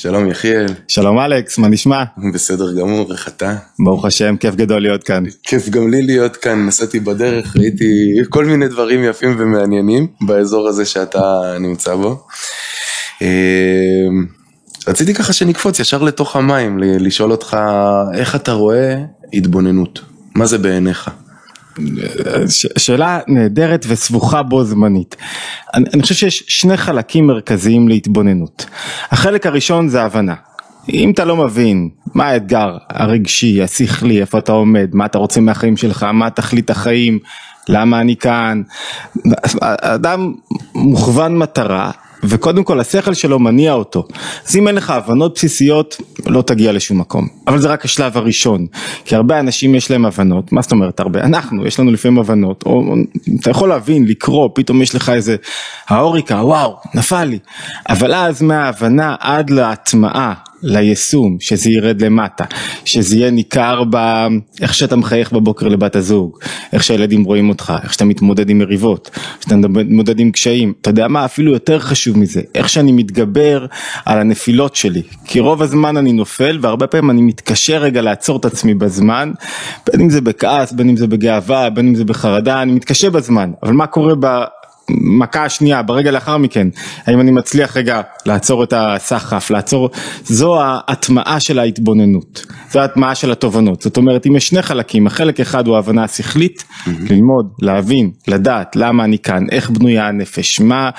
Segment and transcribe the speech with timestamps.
[0.00, 0.66] שלום יחיאל.
[0.88, 2.04] שלום אלכס, מה נשמע?
[2.34, 3.56] בסדר גמור, איך אתה?
[3.84, 5.24] ברוך השם, כיף גדול להיות כאן.
[5.42, 10.84] כיף גם לי להיות כאן, נסעתי בדרך, ראיתי כל מיני דברים יפים ומעניינים באזור הזה
[10.84, 12.26] שאתה נמצא בו.
[13.22, 13.26] אמ,
[14.88, 17.56] רציתי ככה שנקפוץ ישר לתוך המים, לשאול אותך
[18.14, 18.96] איך אתה רואה
[19.32, 20.00] התבוננות,
[20.34, 21.10] מה זה בעיניך?
[22.48, 25.16] ש- שאלה נהדרת וסבוכה בו זמנית.
[25.74, 28.66] אני, אני חושב שיש שני חלקים מרכזיים להתבוננות.
[29.10, 30.34] החלק הראשון זה הבנה.
[30.92, 35.76] אם אתה לא מבין מה האתגר הרגשי, השכלי, איפה אתה עומד, מה אתה רוצה מהחיים
[35.76, 37.18] שלך, מה תכלית החיים,
[37.68, 38.62] למה אני כאן,
[39.62, 40.32] אדם
[40.74, 41.90] מוכוון מטרה
[42.24, 44.04] וקודם כל השכל שלו מניע אותו.
[44.48, 47.28] אז אם אין לך הבנות בסיסיות, לא תגיע לשום מקום.
[47.46, 48.66] אבל זה רק השלב הראשון.
[49.04, 51.20] כי הרבה אנשים יש להם הבנות, מה זאת אומרת הרבה?
[51.20, 52.94] אנחנו, יש לנו לפעמים הבנות, או
[53.40, 55.36] אתה יכול להבין, לקרוא, פתאום יש לך איזה
[55.88, 57.38] האוריקה, וואו, נפל לי.
[57.88, 62.44] אבל אז מההבנה עד להטמעה, ליישום, שזה ירד למטה,
[62.84, 66.38] שזה יהיה ניכר באיך שאתה מחייך בבוקר לבת הזוג,
[66.72, 70.90] איך שהילדים רואים אותך, איך שאתה מתמודד עם מריבות, איך שאתה מתמודד עם קשיים, אתה
[70.90, 71.24] יודע מה?
[71.24, 73.66] אפילו יותר חשוב מזה, איך שאני מתגבר
[74.04, 78.44] על הנפילות שלי, כי רוב הזמן אני נופל והרבה פעמים אני מתקשה רגע לעצור את
[78.44, 79.32] עצמי בזמן,
[79.86, 83.50] בין אם זה בכעס, בין אם זה בגאווה, בין אם זה בחרדה, אני מתקשה בזמן,
[83.62, 84.44] אבל מה קורה ב...
[84.90, 86.68] מכה השנייה ברגע לאחר מכן,
[87.06, 89.90] האם אני מצליח רגע לעצור את הסחף, לעצור,
[90.24, 95.40] זו ההטמעה של ההתבוננות, זו ההטמעה של התובנות, זאת אומרת אם יש שני חלקים, החלק
[95.40, 96.90] אחד הוא ההבנה השכלית, mm-hmm.
[97.10, 100.90] ללמוד, להבין, לדעת למה אני כאן, איך בנויה הנפש, מה,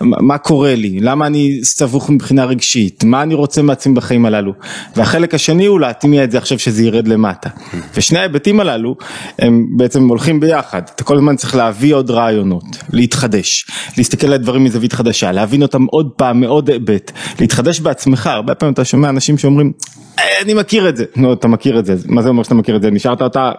[0.00, 4.52] מה קורה לי, למה אני סבוך מבחינה רגשית, מה אני רוצה מעצמי בחיים הללו,
[4.96, 7.76] והחלק השני הוא להטמיע את זה עכשיו שזה ירד למטה, mm-hmm.
[7.94, 8.96] ושני ההיבטים הללו
[9.38, 13.66] הם בעצם הולכים ביחד, אתה כל הזמן צריך להביא עוד רעיונות, להתחדש להתחדש,
[13.98, 18.72] להסתכל על הדברים מזווית חדשה, להבין אותם עוד פעם מעוד היבט, להתחדש בעצמך, הרבה פעמים
[18.72, 19.72] אתה שומע אנשים שאומרים
[20.18, 22.76] אה, אני מכיר את זה, נו אתה מכיר את זה, מה זה אומר שאתה מכיר
[22.76, 23.52] את זה, נשארת אותה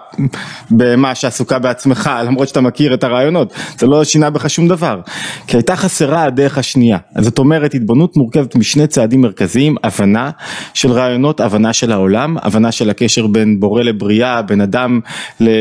[0.72, 5.02] במה שעסוקה בעצמך למרות שאתה מכיר את הרעיונות, זה לא שינה בך שום דבר,
[5.48, 10.30] כי הייתה חסרה הדרך השנייה, זאת אומרת התבוננות מורכבת משני צעדים מרכזיים, הבנה
[10.74, 15.00] של רעיונות, הבנה של העולם, הבנה של הקשר בין בורא לבריאה, בין אדם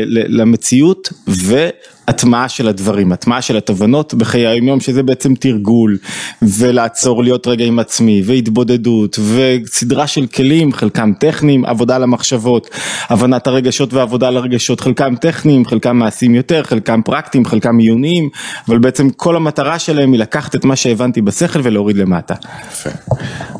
[0.09, 1.69] למציאות ו...
[2.09, 5.97] הטמעה של הדברים, הטמעה של התובנות בחיי היום יום שזה בעצם תרגול
[6.41, 12.69] ולעצור להיות רגע עם עצמי והתבודדות וסדרה של כלים חלקם טכניים, עבודה למחשבות,
[13.09, 18.29] הבנת הרגשות ועבודה לרגשות, חלקם טכניים, חלקם מעשיים יותר, חלקם פרקטיים, חלקם עיוניים,
[18.67, 22.33] אבל בעצם כל המטרה שלהם היא לקחת את מה שהבנתי בשכל ולהוריד למטה.
[22.71, 22.89] יפה.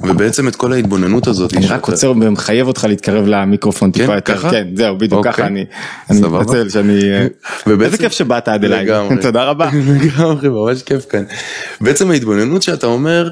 [0.04, 1.54] ובעצם את כל ההתבוננות הזאת.
[1.54, 4.34] אני רק עוצר ומחייב אותך להתקרב למיקרופון טיפה יותר.
[4.34, 4.50] כן, ככה?
[4.50, 5.66] כן, זהו, בדיוק ככה אוקיי.
[6.10, 7.00] אני מתנצל שאני...
[7.82, 8.86] איזה כיף שבאת עד אליי.
[9.22, 9.70] תודה רבה.
[10.04, 11.24] לגמרי, ממש כיף כאן.
[11.82, 13.30] בעצם ההתבוננות שאתה אומר,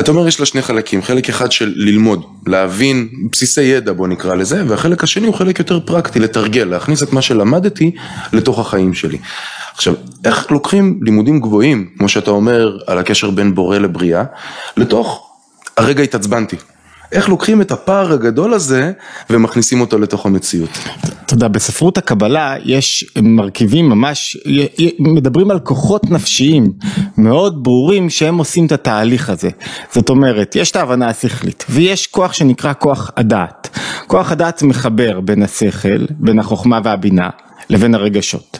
[0.00, 4.34] אתה אומר יש לה שני חלקים, חלק אחד של ללמוד, להבין בסיסי ידע בוא נקרא
[4.34, 7.90] לזה, והחלק השני הוא חלק יותר פרקטי, לתרגל, להכניס את מה שלמדתי
[8.32, 9.18] לתוך החיים שלי.
[9.74, 14.24] עכשיו, איך לוקחים לימודים גבוהים, כמו שאתה אומר, על הקשר בין בורא לבריאה,
[14.76, 15.30] לתוך
[15.76, 16.56] הרגע התעצבנתי.
[17.14, 18.92] איך לוקחים את הפער הגדול הזה
[19.30, 20.70] ומכניסים אותו לתוך המציאות.
[21.26, 24.36] אתה יודע, בספרות הקבלה יש מרכיבים ממש,
[24.98, 26.72] מדברים על כוחות נפשיים
[27.18, 29.50] מאוד ברורים שהם עושים את התהליך הזה.
[29.92, 33.78] זאת אומרת, יש את ההבנה השכלית ויש כוח שנקרא כוח הדעת.
[34.06, 37.28] כוח הדעת מחבר בין השכל, בין החוכמה והבינה.
[37.70, 38.58] לבין הרגשות.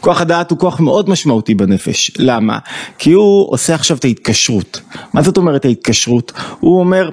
[0.00, 2.58] כוח הדעת הוא כוח מאוד משמעותי בנפש, למה?
[2.98, 4.80] כי הוא עושה עכשיו את ההתקשרות.
[5.12, 6.32] מה זאת אומרת ההתקשרות?
[6.60, 7.10] הוא אומר,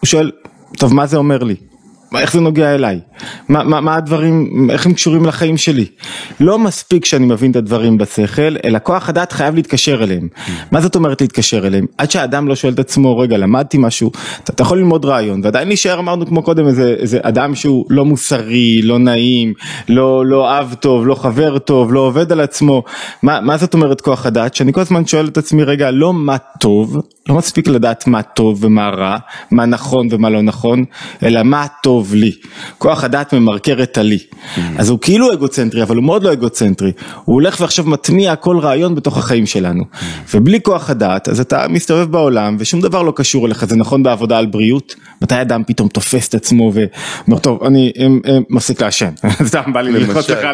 [0.00, 0.30] הוא שואל,
[0.78, 1.56] טוב מה זה אומר לי?
[2.18, 3.00] איך זה נוגע אליי?
[3.48, 5.86] מה, מה, מה הדברים, איך הם קשורים לחיים שלי?
[6.40, 10.28] לא מספיק שאני מבין את הדברים בשכל, אלא כוח הדעת חייב להתקשר אליהם.
[10.70, 11.86] מה זאת אומרת להתקשר אליהם?
[11.98, 14.10] עד שהאדם לא שואל את עצמו, רגע, למדתי משהו,
[14.44, 18.04] אתה, אתה יכול ללמוד רעיון, ועדיין להישאר, אמרנו כמו קודם, איזה, איזה אדם שהוא לא
[18.04, 19.54] מוסרי, לא נעים,
[19.88, 22.82] לא, לא אב טוב, לא חבר טוב, לא עובד על עצמו.
[23.22, 24.54] מה, מה זאת אומרת כוח הדעת?
[24.54, 26.96] שאני כל הזמן שואל את עצמי, רגע, לא מה טוב,
[27.28, 29.16] לא מספיק לדעת מה טוב ומה רע,
[29.50, 30.84] מה נכון ומה לא נכון,
[31.22, 32.32] אלא מה טוב לי.
[32.78, 34.18] כוח הדעת ממרקר את הלי.
[34.78, 36.92] אז הוא כאילו אגוצנטרי, אבל הוא מאוד לא אגוצנטרי.
[37.24, 39.84] הוא הולך ועכשיו מטמיע כל רעיון בתוך החיים שלנו.
[40.34, 44.38] ובלי כוח הדעת, אז אתה מסתובב בעולם ושום דבר לא קשור אליך, זה נכון בעבודה
[44.38, 49.10] על בריאות, מתי אדם פתאום תופס את עצמו ואומר, טוב, אני הם, הם, מפסיק לעשן,
[49.48, 50.46] סתם בא לי ללחוץ לך,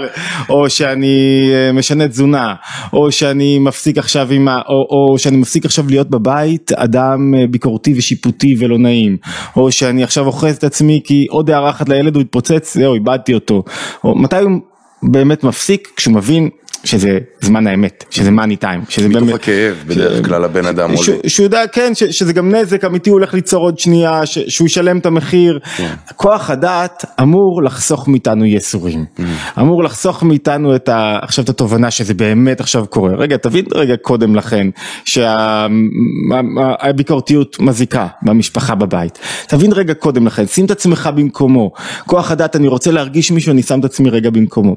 [0.49, 2.55] או שאני אה, משנה תזונה,
[2.93, 4.61] או שאני מפסיק עכשיו עם ה...
[4.69, 6.73] או, או שאני מפסיק עכשיו להיות בבית.
[6.73, 9.17] אדם אה, ביקורתי ושיפוטי ולא נעים,
[9.57, 13.35] או שאני עכשיו אוחז את עצמי כי עוד הערה אחת לילד הוא התפוצץ, זהו איבדתי
[13.35, 13.63] אותו,
[14.05, 14.61] או מתי הוא
[15.03, 15.93] באמת מפסיק?
[15.97, 16.49] כשהוא מבין
[16.85, 21.19] שזה זמן האמת, שזה מאני טיים, שזה מתוך הכאב בדרך כלל הבן אדם עולה.
[21.27, 25.07] שהוא יודע, כן, שזה גם נזק אמיתי, הוא הולך ליצור עוד שנייה, שהוא ישלם את
[25.07, 25.59] המחיר.
[25.77, 25.95] כן.
[26.17, 29.23] כוח הדעת אמור לחסוך מאיתנו ייסורים, Mm.
[29.61, 31.19] אמור לחסוך מאיתנו את ה...
[31.23, 33.11] עכשיו את התובנה שזה באמת עכשיו קורה.
[33.15, 34.67] רגע, תבין רגע קודם לכן,
[36.85, 39.19] שהביקורתיות מזיקה במשפחה בבית.
[39.49, 41.71] תבין רגע קודם לכן, שים את עצמך במקומו.
[42.07, 44.75] כוח הדעת, אני רוצה להרגיש מישהו, אני שם את עצמי רגע במקומו.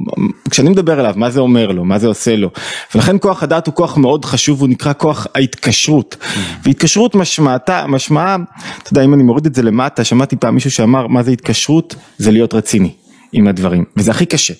[0.49, 2.49] כשאני מדבר אליו, מה זה אומר לו, מה זה עושה לו.
[2.95, 6.15] ולכן כוח הדעת הוא כוח מאוד חשוב, הוא נקרא כוח ההתקשרות.
[6.63, 8.37] והתקשרות משמעתה, משמעה,
[8.83, 11.95] אתה יודע, אם אני מוריד את זה למטה, שמעתי פעם מישהו שאמר, מה זה התקשרות?
[12.17, 12.91] זה להיות רציני.
[13.33, 14.53] עם הדברים, וזה הכי קשה,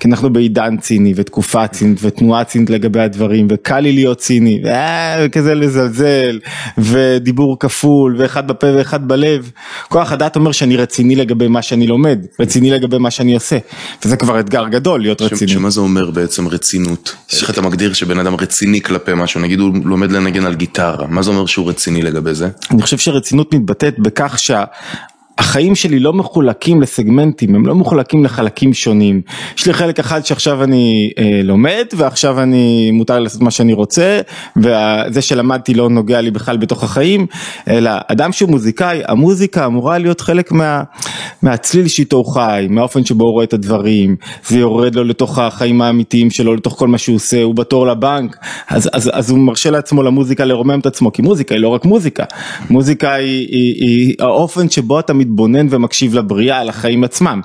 [0.00, 5.28] כי אנחנו בעידן ציני ותקופה צינית ותנועה צינית לגבי הדברים וקל לי להיות ציני, אה,
[5.32, 6.38] כזה לזלזל
[6.78, 9.50] ודיבור כפול ואחד בפה ואחד בלב,
[9.88, 13.58] כוח הדעת אומר שאני רציני לגבי מה שאני לומד, רציני לגבי מה שאני עושה,
[14.04, 15.52] וזה כבר אתגר גדול להיות ש- רציני.
[15.52, 17.14] שמה זה אומר בעצם רצינות?
[17.40, 19.40] איך אתה מגדיר שבן אדם רציני כלפי משהו?
[19.40, 22.48] נגיד הוא לומד לנגן על גיטרה, מה זה אומר שהוא רציני לגבי זה?
[22.70, 24.64] אני חושב שרצינות מתבטאת בכך שה...
[25.38, 29.20] החיים שלי לא מחולקים לסגמנטים, הם לא מחולקים לחלקים שונים.
[29.58, 34.20] יש לי חלק אחד שעכשיו אני אה, לומד ועכשיו אני מותר לעשות מה שאני רוצה
[34.56, 37.26] וזה שלמדתי לא נוגע לי בכלל בתוך החיים,
[37.68, 40.82] אלא אדם שהוא מוזיקאי, המוזיקה אמורה להיות חלק מה,
[41.42, 44.16] מהצליל שאיתו הוא חי, מהאופן שבו הוא רואה את הדברים,
[44.48, 48.36] זה יורד לו לתוך החיים האמיתיים שלו, לתוך כל מה שהוא עושה, הוא בתור לבנק,
[48.68, 51.84] אז, אז, אז הוא מרשה לעצמו למוזיקה לרומם את עצמו, כי מוזיקה היא לא רק
[51.84, 52.24] מוזיקה,
[52.70, 57.40] מוזיקה היא, היא, היא האופן שבו אתה מתבונן ומקשיב לבריאה, לחיים עצמם.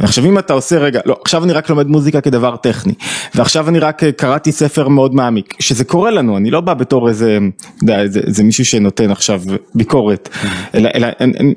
[0.00, 2.92] ועכשיו אם אתה עושה רגע, לא, עכשיו אני רק לומד מוזיקה כדבר טכני,
[3.34, 7.08] ועכשיו אני רק אה, קראתי ספר מאוד מעמיק, שזה קורה לנו, אני לא בא בתור
[7.08, 9.42] איזה, אתה יודע, איזה, איזה מישהו שנותן עכשיו
[9.74, 10.28] ביקורת,
[10.74, 11.54] אלא, אלא אני, אני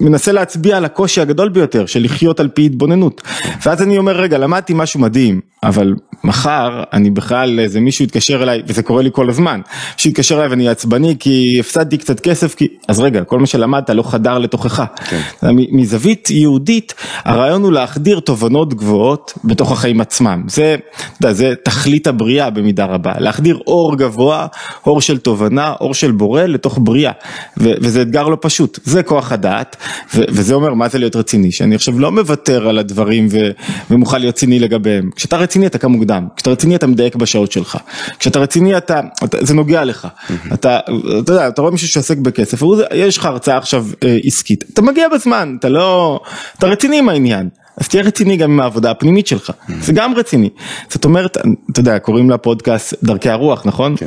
[0.00, 3.22] מנסה להצביע על הקושי הגדול ביותר של לחיות על פי התבוננות.
[3.66, 8.62] ואז אני אומר, רגע, למדתי משהו מדהים, אבל מחר אני בכלל, איזה מישהו יתקשר אליי,
[8.66, 9.60] וזה קורה לי כל הזמן,
[9.94, 12.68] מישהו יתקשר אליי ואני עצבני כי הפסדתי קצת כסף, כי...
[12.88, 14.84] אז רגע, כל מה שלמדת לא חדר לתוכך.
[15.08, 15.20] כן.
[15.52, 16.94] מזווית יהודית,
[17.24, 20.42] הרעיון הוא להחדיר תובנות גבוהות בתוך החיים עצמם.
[20.48, 24.46] זה, אתה יודע, זה תכלית הבריאה במידה רבה, להחדיר אור גבוה,
[24.86, 27.12] אור של תובנה, אור של בורא לתוך בריאה,
[27.58, 29.76] ו- וזה אתגר לא פשוט, זה כוח הדעת,
[30.14, 33.50] ו- וזה אומר מה זה להיות רציני, שאני עכשיו לא מוותר על הדברים ו-
[33.90, 35.10] ומוכן להיות ציני לגביהם.
[35.16, 37.78] כשאתה רציני אתה קם מוקדם, כשאתה רציני אתה מדייק בשעות שלך,
[38.18, 40.08] כשאתה רציני אתה, אתה זה נוגע לך,
[40.52, 40.78] אתה,
[41.20, 42.62] אתה יודע, אתה רואה מישהו שעוסק בכסף,
[42.94, 46.20] יש לך הרצאה עכשיו אה, עסקית, אתה מגיע בזמן, אתה לא,
[46.58, 47.48] אתה רציני עם העניין.
[47.80, 50.48] אז תהיה רציני גם עם העבודה הפנימית שלך, זה גם רציני.
[50.88, 51.36] זאת אומרת,
[51.72, 53.96] אתה יודע, קוראים לפודקאסט דרכי הרוח, נכון?
[53.96, 54.06] כן.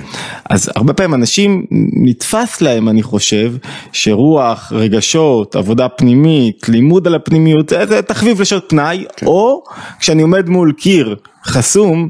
[0.49, 1.65] אז הרבה פעמים אנשים,
[2.03, 3.53] נתפס להם, אני חושב,
[3.91, 9.63] שרוח, רגשות, עבודה פנימית, לימוד על הפנימיות, זה, תחביב לשעות פנאי, או
[9.99, 11.15] כשאני עומד מול קיר
[11.45, 12.09] חסום,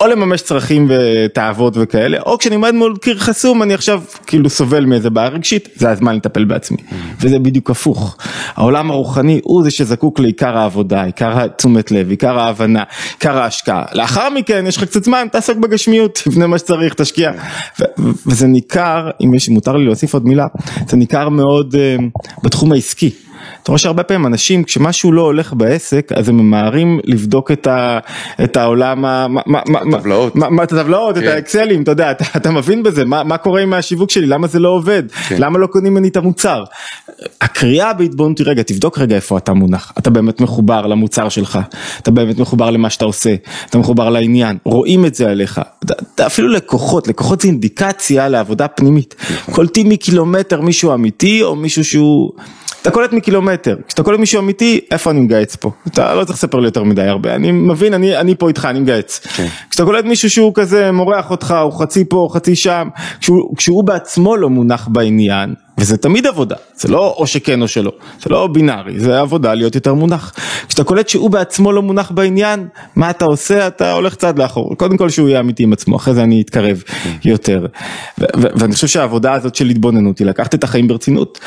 [0.00, 4.84] או לממש צרכים ותאוות וכאלה, או כשאני עומד מול קיר חסום אני עכשיו כאילו סובל
[4.84, 6.76] מאיזה בעיה רגשית, זה הזמן לטפל בעצמי.
[7.20, 8.16] וזה בדיוק הפוך.
[8.54, 12.82] העולם הרוחני הוא זה שזקוק לעיקר העבודה, עיקר התשומת לב, עיקר ההבנה,
[13.12, 13.84] עיקר ההשקעה.
[13.92, 17.30] לאחר מכן יש לך קצת זמן, תעסוק בגשמיות, תבנה מה שצריך, תשקיע.
[18.26, 20.46] וזה ניכר, אם יש, מותר לי להוסיף עוד מילה,
[20.88, 21.96] זה ניכר מאוד אה,
[22.42, 23.10] בתחום העסקי.
[23.62, 27.98] אתה רואה שהרבה פעמים אנשים כשמשהו לא הולך בעסק אז הם ממהרים לבדוק את, ה,
[28.44, 29.04] את העולם,
[29.92, 30.36] הטבלאות.
[30.36, 31.28] את הטבלאות, את כן.
[31.28, 34.58] האקסלים, אתה יודע, אתה, אתה מבין בזה, מה, מה קורה עם השיווק שלי, למה זה
[34.58, 35.36] לא עובד, כן.
[35.38, 36.64] למה לא קונים ממני את המוצר.
[37.40, 41.58] הקריאה בהתבוננות היא רגע, תבדוק רגע איפה אתה מונח, אתה באמת מחובר למוצר שלך,
[42.02, 43.34] אתה באמת מחובר למה שאתה עושה,
[43.70, 45.60] אתה מחובר לעניין, רואים את זה עליך,
[46.26, 49.14] אפילו לקוחות, לקוחות זה אינדיקציה לעבודה פנימית,
[49.50, 52.32] קולטים מקילומטר מישהו אמיתי או מישהו שהוא...
[52.82, 53.29] אתה קולט מקילומטר,
[53.88, 55.70] כשאתה קולט מישהו אמיתי, איפה אני מגהץ פה?
[55.86, 58.80] אתה לא צריך לספר לי יותר מדי הרבה, אני מבין, אני, אני פה איתך, אני
[58.80, 59.20] מגהץ.
[59.36, 59.46] כן.
[59.70, 62.88] כשאתה קולט מישהו שהוא כזה מורח אותך, הוא חצי פה, חצי שם,
[63.20, 67.92] כשהוא, כשהוא בעצמו לא מונח בעניין, וזה תמיד עבודה, זה לא או שכן או שלא,
[68.22, 70.32] זה לא בינארי, זה עבודה להיות יותר מונח.
[70.68, 73.66] כשאתה קולט שהוא בעצמו לא מונח בעניין, מה אתה עושה?
[73.66, 74.76] אתה הולך צעד לאחור.
[74.76, 76.82] קודם כל שהוא יהיה אמיתי עם עצמו, אחרי זה אני אתקרב
[77.24, 77.66] יותר.
[78.20, 81.38] ו- ו- ואני חושב שהעבודה הזאת של התבוננות היא לקחת את החיים ברצינות,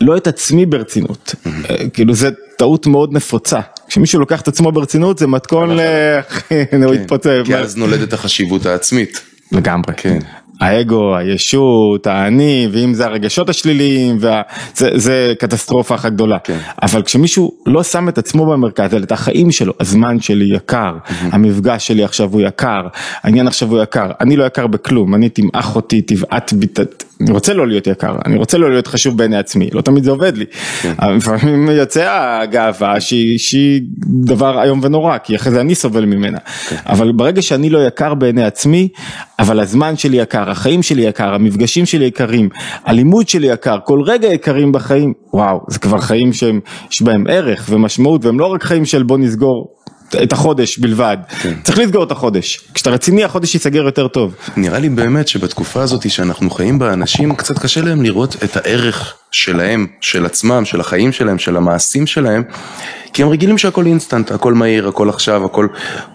[0.00, 3.60] לא את עצמי ברצינות, אה, כאילו זה טעות מאוד נפוצה.
[3.88, 5.80] כשמישהו לוקח את עצמו ברצינות זה מתכון ל...
[6.84, 7.26] הוא יתפוצץ.
[7.44, 9.20] כי אז נולדת החשיבות העצמית.
[9.52, 9.94] לגמרי.
[9.96, 10.18] כן.
[10.60, 14.42] האגו, הישות, האני, ואם זה הרגשות השליליים, וה...
[14.76, 16.38] זה, זה קטסטרופה אחת גדולה.
[16.38, 16.58] כן.
[16.82, 21.86] אבל כשמישהו לא שם את עצמו במרכז, אלא את החיים שלו, הזמן שלי יקר, המפגש
[21.86, 22.86] שלי עכשיו הוא יקר,
[23.22, 26.66] העניין עכשיו הוא יקר, אני לא יקר בכלום, אני תמעך אותי, תבעט בי,
[27.20, 30.10] אני רוצה לא להיות יקר, אני רוצה לא להיות חשוב בעיני עצמי, לא תמיד זה
[30.10, 30.44] עובד לי.
[30.82, 30.94] כן.
[31.16, 32.08] לפעמים יוצא
[32.42, 33.82] הגאווה שהיא, שהיא
[34.24, 36.38] דבר איום ונורא, כי אחרי זה אני סובל ממנה.
[36.68, 36.76] כן.
[36.86, 38.88] אבל ברגע שאני לא יקר בעיני עצמי,
[39.38, 42.48] אבל הזמן שלי יקר, החיים שלי יקר, המפגשים שלי יקרים,
[42.84, 48.24] הלימוד שלי יקר, כל רגע יקרים בחיים, וואו, זה כבר חיים שיש בהם ערך ומשמעות,
[48.24, 49.68] והם לא רק חיים של בוא נסגור.
[50.22, 51.54] את החודש בלבד, כן.
[51.64, 54.34] צריך לסגור את החודש, כשאתה רציני החודש ייסגר יותר טוב.
[54.56, 59.14] נראה לי באמת שבתקופה הזאת שאנחנו חיים בה, אנשים קצת קשה להם לראות את הערך
[59.30, 62.42] שלהם, של עצמם, של החיים שלהם, של המעשים שלהם,
[63.12, 65.66] כי הם רגילים שהכל אינסטנט, הכל מהיר, הכל עכשיו, הכל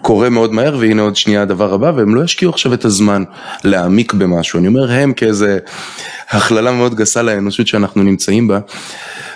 [0.02, 3.24] קורה מאוד מהר, והנה עוד שנייה הדבר הבא, והם לא ישקיעו עכשיו את הזמן
[3.64, 4.58] להעמיק במשהו.
[4.58, 5.58] אני אומר הם כאיזה
[6.30, 8.58] הכללה מאוד גסה לאנושות שאנחנו נמצאים בה,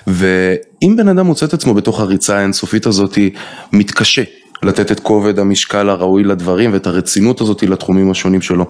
[0.07, 3.19] ואם בן אדם מוצא את עצמו בתוך הריצה האינסופית הזאת,
[3.73, 4.23] מתקשה.
[4.63, 8.67] לתת את כובד המשקל הראוי לדברים ואת הרצינות הזאת לתחומים השונים שלו.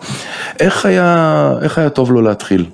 [0.61, 2.67] איך היה, איך היה טוב לו להתחיל?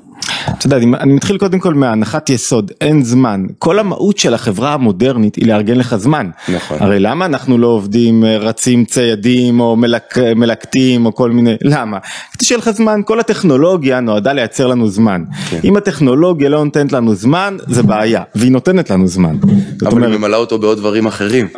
[0.50, 3.46] אתה יודע, אני מתחיל קודם כל מהנחת יסוד, אין זמן.
[3.58, 6.30] כל המהות של החברה המודרנית היא לארגן לך זמן.
[6.48, 6.76] נכון.
[6.80, 11.98] הרי למה אנחנו לא עובדים, רצים ציידים או מלק, מלקטים או כל מיני, למה?
[12.32, 15.24] כדי שיהיה לך זמן, כל הטכנולוגיה נועדה לייצר לנו זמן.
[15.50, 15.60] כן.
[15.64, 19.36] אם הטכנולוגיה לא נותנת לנו זמן, זה בעיה, והיא נותנת לנו זמן.
[19.82, 21.48] אבל אומרת, היא ממלאה אותו בעוד דברים אחרים.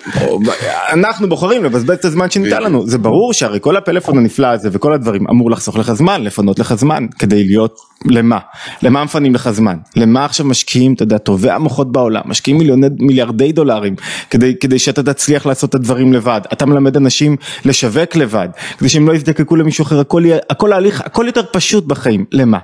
[0.93, 2.87] אנחנו בוחרים לבזבז את הזמן שניתן לנו.
[2.87, 6.75] זה ברור שהרי כל הפלאפון הנפלא הזה וכל הדברים אמור לחסוך לך זמן, לפנות לך
[6.75, 8.39] זמן, כדי להיות למה?
[8.83, 9.77] למה מפנים לך זמן?
[9.97, 13.95] למה עכשיו משקיעים, אתה יודע, טובי המוחות בעולם, משקיעים מיליוני, מיליארדי דולרים
[14.31, 16.41] כדי, כדי שאתה תצליח לעשות את הדברים לבד.
[16.53, 21.25] אתה מלמד אנשים לשווק לבד, כדי שהם לא יזדקקו למישהו אחר, הכל, הכל ההליך, הכל
[21.27, 22.25] יותר פשוט בחיים.
[22.33, 22.59] למה?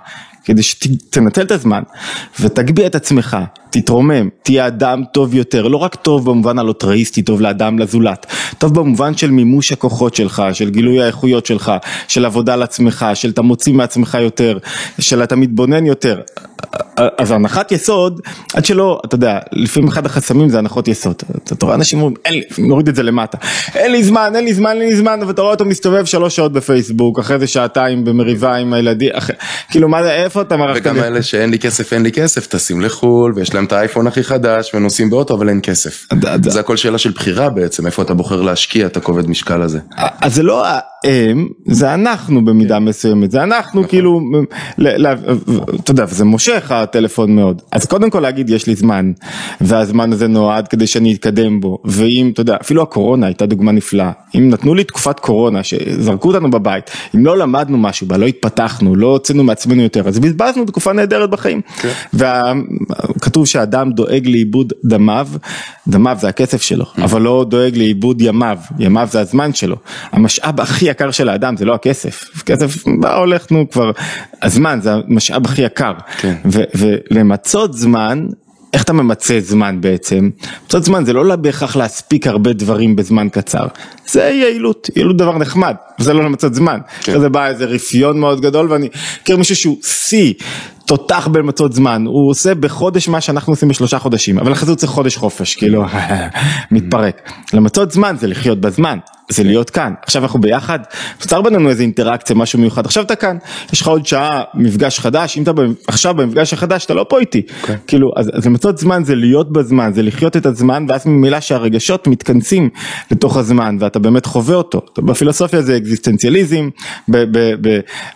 [0.45, 1.83] כדי שתנצל את הזמן
[2.41, 3.37] ותגביה את עצמך,
[3.71, 8.27] תתרומם, תהיה אדם טוב יותר, לא רק טוב במובן הלוטראיסטי, טוב לאדם לזולת,
[8.59, 11.73] טוב במובן של מימוש הכוחות שלך, של גילוי האיכויות שלך,
[12.09, 14.59] של עבודה על עצמך, של אתה מוציא מעצמך יותר,
[14.99, 16.21] של אתה מתבונן יותר.
[16.97, 18.21] אז הנחת יסוד,
[18.55, 21.15] עד שלא, אתה יודע, לפעמים אחד החסמים זה הנחות יסוד.
[21.45, 23.39] אתה רואה אנשים אומרים, אין לי, נוריד את זה למטה,
[23.75, 26.53] אין לי זמן, אין לי זמן, אין לי זמן, ואתה רואה אותו מסתובב שלוש שעות
[26.53, 29.37] בפייסבוק, אחרי זה שעתיים במריבה עם הילדים, אחרי,
[29.71, 30.81] כאילו מה זה, איפה אתה מרחת?
[30.81, 34.25] וגם אלה שאין לי כסף, אין לי כסף, טסים לחו"ל, ויש להם את האייפון הכי
[34.25, 36.07] חדש, ונוסעים באוטו, אבל אין כסף.
[36.49, 39.79] זה הכל שאלה של בחירה בעצם, איפה אתה בוחר להשקיע את הכובד משקל הזה.
[39.97, 40.65] אז זה לא
[41.05, 44.21] הם, זה אנחנו במידה מסוימת, זה אנחנו כאילו,
[45.81, 47.63] אתה יודע, זה מושך הטלפון מאוד.
[47.73, 49.13] אז קודם כל להגיד יש לי זמן,
[49.61, 54.11] והזמן הזה נועד כדי שאני אתקדם בו, ואם, אתה יודע, אפילו הקורונה הייתה דוגמה נפלאה,
[54.35, 58.97] אם נתנו לי תקופת קורונה, שזרקו אותנו בבית, אם לא למדנו משהו בה, לא התפתחנו,
[58.97, 61.61] לא הוצאנו מעצמנו יותר, אז בזבזנו תקופה נהדרת בחיים.
[62.15, 65.29] וכתוב שהאדם דואג לאיבוד דמיו,
[65.89, 69.77] דמיו זה הכסף שלו, אבל לא דואג לאיבוד ימיו, ימיו זה הזמן שלו.
[70.13, 73.91] המשאב הכי יקר של האדם זה לא הכסף, כסף בא הולך נו כבר,
[74.43, 76.35] הזמן זה המשאב הכי יקר, כן.
[76.75, 78.27] ולמצות זמן,
[78.73, 80.31] איך אתה ממצה זמן בעצם?
[80.67, 83.67] מצות זמן זה לא בהכרח להספיק הרבה דברים בזמן קצר,
[84.07, 87.21] זה יעילות, יעילות דבר נחמד, וזה לא למצות זמן, כן.
[87.21, 88.89] זה בא איזה רפיון מאוד גדול ואני
[89.23, 90.35] מכיר מישהו שהוא שיא.
[90.87, 94.77] תותח במצות זמן, הוא עושה בחודש מה שאנחנו עושים בשלושה חודשים, אבל אחרי זה הוא
[94.77, 95.85] צריך חודש חופש, כאילו,
[96.71, 97.31] מתפרק.
[97.53, 100.79] למצות זמן זה לחיות בזמן, זה להיות כאן, עכשיו אנחנו ביחד,
[101.21, 103.37] נוצר בינינו איזה אינטראקציה, משהו מיוחד, עכשיו אתה כאן,
[103.73, 105.53] יש לך עוד שעה מפגש חדש, אם אתה
[105.89, 107.73] עכשיו במפגש החדש אתה לא פה איתי, okay.
[107.87, 112.07] כאילו, אז, אז למצות זמן זה להיות בזמן, זה לחיות את הזמן, ואז ממילא שהרגשות
[112.07, 112.71] מתכנסים
[113.11, 116.69] לתוך הזמן, ואתה באמת חווה אותו, בפילוסופיה זה אקזיסטנציאליזם,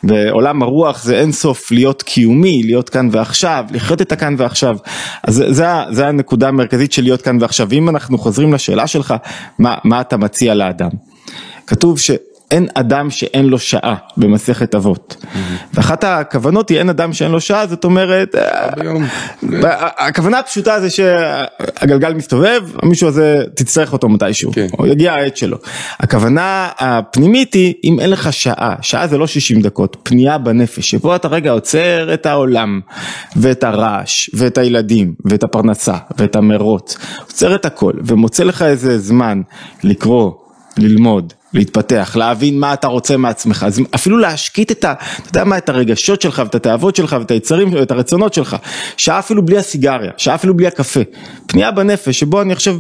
[0.02, 4.76] בעולם הרוח זה אינסוף להיות קיומי, להיות כאן ועכשיו, לחיות את הכאן ועכשיו,
[5.23, 9.14] אז זה, זה, זה הנקודה המרכזית של להיות כאן ועכשיו, ואם אנחנו חוזרים לשאלה שלך,
[9.58, 10.90] מה, מה אתה מציע לאדם?
[11.66, 11.99] כתוב
[12.50, 15.17] שאין אדם שאין לו שעה במסכת אבות.
[15.75, 18.35] ואחת הכוונות היא אין אדם שאין לו שעה, זאת אומרת,
[19.99, 24.67] הכוונה הפשוטה זה שהגלגל מסתובב, המישהו הזה תצטרך אותו מתישהו, כן.
[24.78, 25.57] או יגיע העת שלו.
[26.00, 31.17] הכוונה הפנימית היא אם אין לך שעה, שעה זה לא 60 דקות, פנייה בנפש, שבו
[31.17, 32.81] אתה רגע עוצר את העולם,
[33.37, 39.43] ואת הרעש, ואת הילדים, ואת הפרנסה, ואת המרוץ, עוצר את הכל, ומוצא לך איזה זמן
[39.85, 40.33] לקרוא.
[40.78, 44.93] ללמוד, להתפתח, להבין מה אתה רוצה מעצמך, אז אפילו להשקיט את ה...
[44.93, 48.57] אתה יודע מה, את הרגשות שלך ואת התאוות שלך ואת היצרים ואת הרצונות שלך,
[48.97, 51.00] שעה אפילו בלי הסיגריה, שעה אפילו בלי הקפה,
[51.47, 52.78] פנייה בנפש שבו אני עכשיו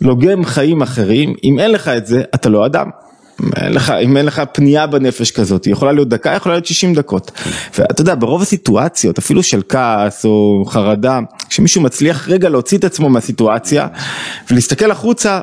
[0.00, 2.90] לוגם חיים אחרים, אם אין לך את זה, אתה לא אדם.
[3.56, 6.94] אין לך, אם אין לך פנייה בנפש כזאת, היא יכולה להיות דקה, יכולה להיות 60
[6.94, 7.30] דקות.
[7.78, 13.08] ואתה יודע, ברוב הסיטואציות, אפילו של כעס או חרדה, כשמישהו מצליח רגע להוציא את עצמו
[13.08, 13.86] מהסיטואציה
[14.50, 15.40] ולהסתכל החוצה,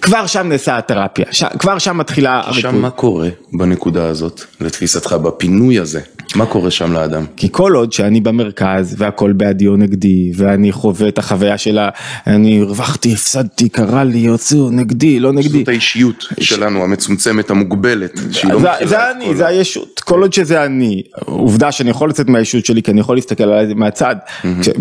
[0.00, 1.44] כבר שם נעשה התרפיה, ש...
[1.58, 2.42] כבר שם מתחילה.
[2.52, 6.00] שם מה קורה בנקודה הזאת, לתפיסתך, בפינוי הזה?
[6.34, 7.24] מה קורה שם לאדם?
[7.36, 11.88] כי כל עוד שאני במרכז והכל בעדי או נגדי ואני חווה את החוויה שלה,
[12.26, 15.58] אני הרווחתי, הפסדתי, קרה לי, יוצאו, נגדי, לא נגדי.
[15.58, 21.02] זאת האישיות שלנו המצומצמת, המוגבלת, לא זה, זה אני, זה הישות, כל עוד שזה אני,
[21.24, 24.16] עובדה שאני יכול לצאת מהישות שלי כי אני יכול להסתכל עליי מהצד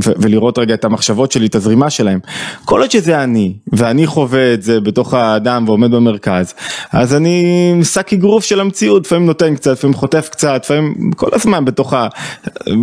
[0.06, 2.20] ולראות רגע את המחשבות שלי, את הזרימה שלהם,
[2.66, 6.54] כל עוד שזה אני ואני חווה את זה בתוך האדם ועומד במרכז,
[6.92, 11.65] אז אני שק אגרוף של המציאות, לפעמים נותן קצת, לפעמים חוטף קצת, לפעמים כל הזמן
[11.65, 12.08] בתוך, ה,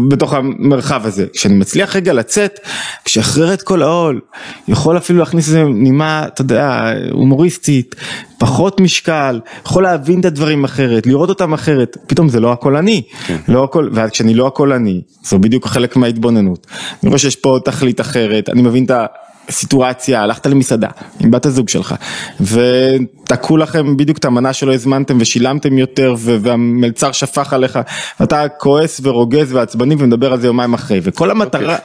[0.08, 2.60] בתוך המרחב הזה, כשאני מצליח רגע לצאת,
[3.06, 4.20] לשחרר את כל העול,
[4.68, 7.94] יכול אפילו להכניס איזה נימה, אתה יודע, הומוריסטית,
[8.38, 13.02] פחות משקל, יכול להבין את הדברים אחרת, לראות אותם אחרת, פתאום זה לא הכל אני,
[13.48, 16.66] לא הכל, וכשאני לא הכל אני, זה בדיוק חלק מההתבוננות.
[17.02, 18.90] אני רואה שיש פה תכלית אחרת, אני מבין את
[19.48, 20.88] הסיטואציה, הלכת למסעדה
[21.20, 21.94] עם בת הזוג שלך,
[23.32, 27.78] ותקעו לכם בדיוק את המנה שלא הזמנתם ושילמתם יותר, ו- והמלצר שפך עליך,
[28.20, 31.76] ואתה כועס ורוגז ועצבני ומדבר על זה יומיים אחרי, וכל המטרה,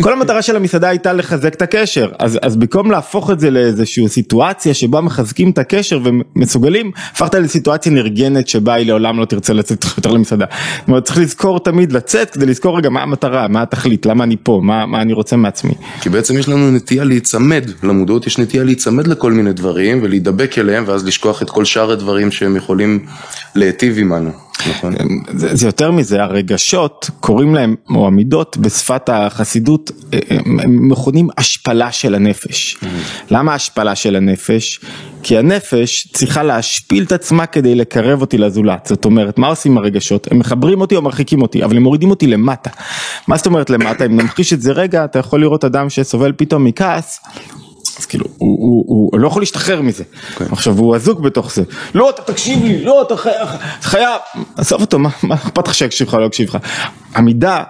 [0.00, 4.08] כל המטרה של המסעדה הייתה לחזק את הקשר, אז, אז במקום להפוך את זה לאיזושהי
[4.08, 9.84] סיטואציה שבה מחזקים את הקשר ומסוגלים, הפכת לסיטואציה נרגנת שבה היא לעולם לא תרצה לצאת
[9.96, 10.46] יותר למסעדה.
[10.78, 14.36] זאת אומרת, צריך לזכור תמיד לצאת כדי לזכור רגע מה המטרה, מה התכלית, למה אני
[14.42, 15.72] פה, מה, מה אני רוצה מעצמי.
[16.00, 20.84] כי בעצם יש לנו נטייה להיצמד למודעות, יש נטייה להיצמד לכל מיני דברים ולהידבק אליהם
[20.86, 23.06] ואז לשכוח את כל שאר הדברים שהם יכולים
[23.54, 24.30] להיטיב עמנו,
[24.70, 24.94] נכון?
[25.36, 31.28] זה, זה יותר מזה, הרגשות קוראים להם, או המידות בשפת החסידות, אה, הם הם מכונים
[31.38, 32.76] השפלה של הנפש.
[33.30, 34.80] למה השפלה של הנפש?
[35.22, 38.86] כי הנפש צריכה להשפיל את עצמה כדי לקרב אותי לזולת.
[38.86, 40.28] זאת אומרת, מה עושים הרגשות?
[40.30, 42.70] הם מחברים אותי או מרחיקים אותי, אבל הם מורידים אותי למטה.
[43.26, 44.06] מה זאת אומרת למטה?
[44.06, 47.20] אם נמחיש את זה רגע, אתה יכול לראות אדם שסובל פתאום מכעס.
[48.02, 50.04] אז כאילו, הוא, הוא, הוא לא יכול להשתחרר מזה.
[50.52, 51.62] עכשיו, הוא אזוק בתוך זה.
[51.94, 53.48] לא, אתה תקשיב לי, לא, אתה חייב,
[53.82, 54.20] חייב.
[54.56, 56.58] עזוב אותו, מה מה אכפת לך שיקשיב לך או לא יקשיב לך?
[57.16, 57.62] עמידה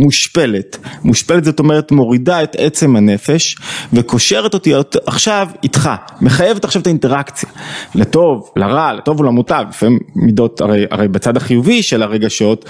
[0.00, 3.56] מושפלת, מושפלת זאת אומרת מורידה את עצם הנפש
[3.92, 4.72] וקושרת אותי
[5.06, 5.90] עכשיו איתך,
[6.20, 7.48] מחייבת עכשיו את האינטראקציה,
[7.94, 12.64] לטוב, לרע, לטוב ולמוטב, לפעמים מידות, הרי, הרי בצד החיובי של הרגשות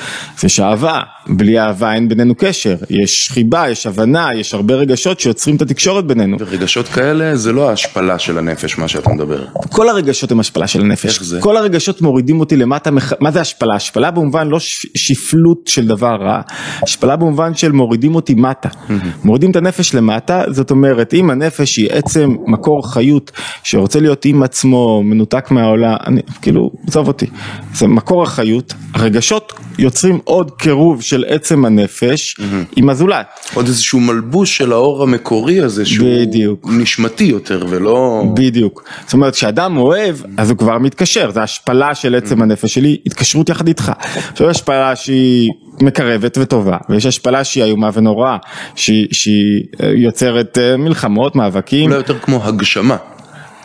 [0.44, 5.56] יש אהבה, בלי אהבה אין בינינו קשר, יש חיבה, יש הבנה, יש הרבה רגשות שיוצרים
[5.56, 6.36] את התקשורת בינינו.
[6.40, 9.44] ורגשות כאלה זה לא ההשפלה של הנפש, מה שאתה מדבר.
[9.68, 11.40] כל הרגשות הם השפלה של הנפש, איך זה?
[11.40, 12.90] כל הרגשות מורידים אותי למטה,
[13.20, 13.74] מה זה השפלה?
[13.74, 14.58] השפלה במובן לא
[14.94, 16.40] שפלות של דבר רע,
[16.82, 18.68] השפלה במובן של מורידים אותי מטה,
[19.24, 23.30] מורידים את הנפש למטה, זאת אומרת אם הנפש היא עצם מקור חיות
[23.62, 27.26] שרוצה להיות עם עצמו, מנותק מהעולם, אני, כאילו, עזוב אותי,
[27.74, 32.36] זה מקור החיות, הרגשות יוצרים עוד קירוב של עצם הנפש
[32.76, 33.26] עם הזולת.
[33.54, 36.68] עוד איזשהו מלבוש של האור המקורי הזה שהוא בדיוק.
[36.70, 38.24] נשמתי יותר ולא...
[38.34, 38.84] בדיוק.
[39.04, 43.48] זאת אומרת, כשאדם אוהב, אז הוא כבר מתקשר, זה השפלה של עצם הנפש שלי, התקשרות
[43.48, 43.92] יחד איתך.
[44.32, 45.50] עכשיו השפלה שהיא
[45.82, 48.36] מקרבת וטובה, ויש השפלה שהיא איומה ונוראה,
[48.74, 51.84] שהיא, אה, יוצרת אה, מלחמות, מאבקים.
[51.84, 52.96] אולי יותר כמו הגשמה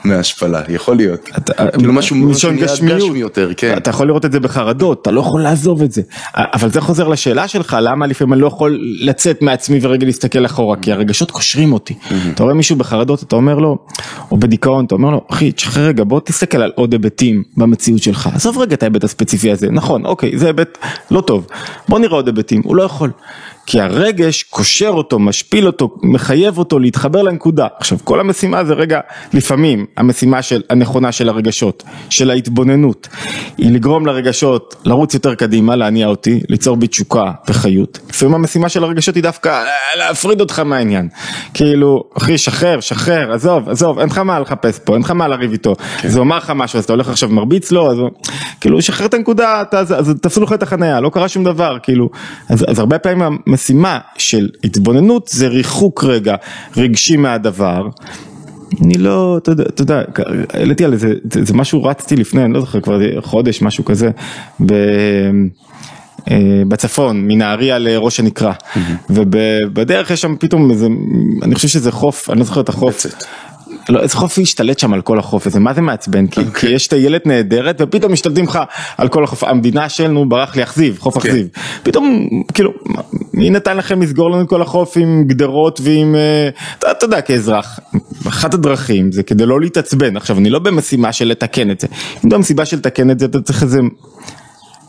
[0.06, 1.30] מהשפלה, יכול להיות.
[1.78, 3.02] כאילו משהו מלשון גשמיות.
[3.02, 3.78] גשמי יותר, כן.
[3.78, 6.02] אתה יכול לראות את זה בחרדות, אתה לא יכול לעזוב את זה.
[6.36, 10.78] אבל זה חוזר לשאלה שלך, למה לפעמים אני לא יכול לצאת מעצמי ורגע להסתכל אחורה,
[10.78, 11.94] כי הרגשות קושרים אותי.
[12.34, 13.78] אתה רואה מישהו בחרדות, אתה אומר לו,
[14.32, 18.30] או בדיכאון, אתה אומר לו, אחי, תשחרר רגע, בוא תסתכל על עוד היבטים במציאות שלך.
[18.34, 20.78] עזוב רגע את ההיבט הספציפי הזה, נכון, אוקיי, זה היבט
[21.12, 21.48] לא טוב.
[21.90, 23.12] בוא נראה עוד היבטים, הוא לא יכול.
[23.66, 27.68] כי הרגש קושר אותו, משפיל אותו, מחייב אותו להתחבר לנקודה.
[27.80, 29.00] עכשיו, כל המשימה זה רגע,
[29.34, 33.08] לפעמים, המשימה של, הנכונה של הרגשות, של ההתבוננות,
[33.58, 38.00] היא לגרום לרגשות לרוץ יותר קדימה, להניע אותי, ליצור בי תשוקה וחיות.
[38.10, 41.08] לפעמים המשימה של הרגשות היא דווקא אה, להפריד אותך מהעניין.
[41.54, 45.52] כאילו, אחי, שחרר, שחרר, עזוב, עזוב, אין לך מה לחפש פה, אין לך מה לריב
[45.52, 45.76] איתו.
[46.04, 47.98] אז הוא אמר לך משהו, אז אתה הולך עכשיו מרביץ לו, אז
[48.62, 51.78] כאילו, שחרר את הנקודה, אתה, אז, אז תפסו לך את החנייה, לא קרה שום דבר,
[51.84, 52.10] כאילו.
[52.50, 56.36] אז, אז הרבה פעמים המשימה של התבוננות זה ריחוק רגע
[56.78, 57.88] רגשי מהדבר.
[58.82, 60.02] אני לא, אתה יודע, אתה יודע,
[60.54, 64.10] העליתי על איזה, זה, זה משהו רצתי לפני, אני לא זוכר כבר חודש, משהו כזה,
[64.66, 64.74] ב,
[66.32, 68.54] אה, בצפון, מנהריה לראש הנקרה,
[69.10, 70.88] ובדרך יש שם פתאום איזה,
[71.44, 73.06] אני חושב שזה חוף, אני לא זוכר את החוף.
[73.06, 73.24] בצת.
[73.90, 76.28] לא, איזה חוף השתלט שם על כל החוף הזה, מה זה מעצבן?
[76.28, 78.60] כי, כי יש טיילת נהדרת ופתאום משתלטים לך
[78.98, 81.48] על כל החוף, המדינה שלנו ברח לי אכזיב, חוף אכזיב.
[81.84, 82.72] פתאום, כאילו,
[83.34, 87.22] מי נתן לכם לסגור לנו את כל החוף עם גדרות ועם, אה, אתה, אתה יודע,
[87.22, 87.80] כאזרח,
[88.28, 91.88] אחת הדרכים זה כדי לא להתעצבן, עכשיו אני לא במשימה של לתקן את זה,
[92.24, 93.80] אם אתה במסיבה של לתקן את זה אתה צריך איזה...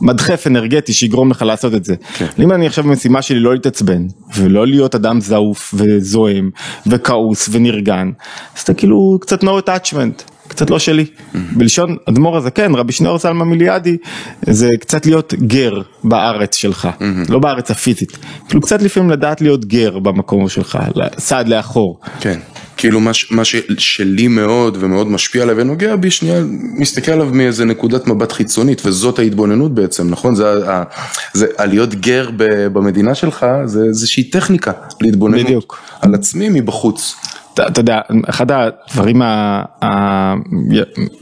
[0.00, 1.94] מדחף אנרגטי שיגרום לך לעשות את זה.
[2.14, 2.26] כן.
[2.38, 4.06] אם אני עכשיו במשימה שלי לא להתעצבן
[4.36, 6.50] ולא להיות אדם זעוף וזועם
[6.86, 8.10] וכעוס ונרגן,
[8.56, 10.36] אז אתה כאילו קצת no attachment.
[10.48, 11.04] קצת לא שלי.
[11.52, 13.96] בלשון אדמו"ר הזקן, רבי שניאור סלמה מיליאדי,
[14.42, 16.88] זה קצת להיות גר בארץ שלך,
[17.28, 18.18] לא בארץ הפיזית.
[18.48, 20.78] כאילו קצת לפעמים לדעת להיות גר במקום שלך,
[21.16, 22.00] צעד לאחור.
[22.20, 22.38] כן.
[22.76, 26.40] כאילו מה, מה ש, שלי מאוד ומאוד משפיע עליי ונוגע בי, שנייה
[26.74, 30.34] מסתכל עליו מאיזה נקודת מבט חיצונית וזאת ההתבוננות בעצם, נכון?
[30.34, 30.84] זה, ה- ה-
[31.32, 35.78] זה הלהיות גר ב, במדינה שלך, זה איזושהי טכניקה להתבוננות בדיוק.
[36.00, 37.14] על עצמי מבחוץ.
[37.60, 39.22] אתה יודע, אחד הדברים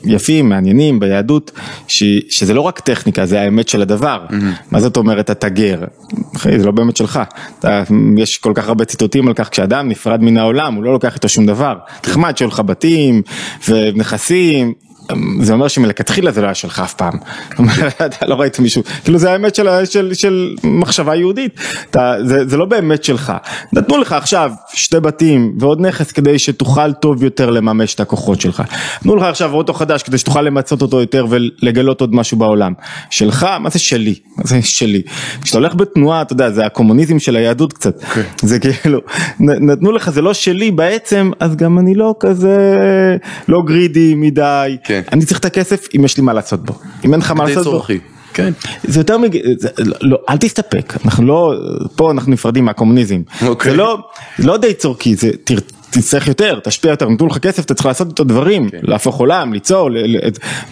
[0.05, 1.51] היפים, מעניינים ביהדות,
[1.89, 4.25] ש, שזה לא רק טכניקה, זה האמת של הדבר.
[4.71, 5.85] מה זאת אומרת אתה גר?
[6.37, 7.21] אחי, זה לא באמת שלך.
[7.59, 7.83] אתה,
[8.17, 11.29] יש כל כך הרבה ציטוטים על כך, כשאדם נפרד מן העולם, הוא לא לוקח איתו
[11.29, 11.75] שום דבר.
[12.07, 13.23] נחמד שיהיו לך בתים
[13.69, 14.75] ונכסים.
[15.41, 17.13] זה אומר שמלכתחילה זה לא היה שלך אף פעם,
[18.07, 22.57] אתה לא ראית מישהו, כאילו זה האמת של, של, של מחשבה יהודית, אתה, זה, זה
[22.57, 23.33] לא באמת שלך,
[23.73, 28.63] נתנו לך עכשיו שתי בתים ועוד נכס כדי שתוכל טוב יותר לממש את הכוחות שלך,
[29.01, 32.73] נתנו לך עכשיו אוטו חדש כדי שתוכל למצות אותו יותר ולגלות עוד משהו בעולם,
[33.11, 35.03] שלך, מה זה שלי, מה זה שלי,
[35.43, 38.19] כשאתה הולך בתנועה, אתה יודע, זה הקומוניזם של היהדות קצת, okay.
[38.43, 39.01] זה כאילו,
[39.41, 42.57] נ, נתנו לך זה לא שלי בעצם, אז גם אני לא כזה,
[43.49, 45.09] לא גרידי מדי, כן.
[45.13, 47.65] אני צריך את הכסף אם יש לי מה לעשות בו, אם אין לך מה לעשות
[47.65, 47.71] בו.
[47.71, 47.99] צורכי.
[48.35, 48.53] כן.
[48.85, 49.39] זה יותר מג...
[49.59, 49.69] זה,
[50.01, 51.55] לא, אל תסתפק, אנחנו לא,
[51.97, 53.23] פה אנחנו נפרדים מהקומוניזם.
[53.47, 53.71] אוקיי.
[53.71, 53.99] זה לא,
[54.39, 55.31] לא די צורכי, זה
[55.95, 59.91] תצטרך יותר, תשפיע יותר, נתנו לך כסף, אתה צריך לעשות איתו דברים, להפוך עולם, ליצור,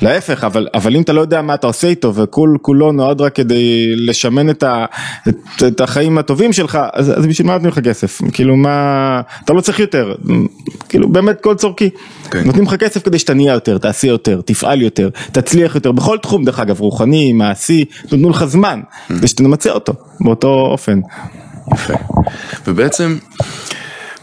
[0.03, 3.35] להפך, אבל, אבל אם אתה לא יודע מה אתה עושה איתו וכל כולו נועד רק
[3.35, 4.85] כדי לשמן את, ה,
[5.29, 8.21] את, את החיים הטובים שלך, אז, אז בשביל מה נותנים לך כסף?
[8.33, 10.15] כאילו מה, אתה לא צריך יותר,
[10.89, 11.91] כאילו באמת כל צורכי.
[12.31, 12.43] כן.
[12.45, 16.61] נותנים לך כסף כדי שתניע יותר, תעשי יותר, תפעל יותר, תצליח יותר, בכל תחום דרך
[16.61, 21.01] אגב, רוחני, מעשי, נתנו לך זמן, כדי שתמצה אותו, באותו אופן.
[21.75, 21.95] יפה.
[22.67, 23.17] ובעצם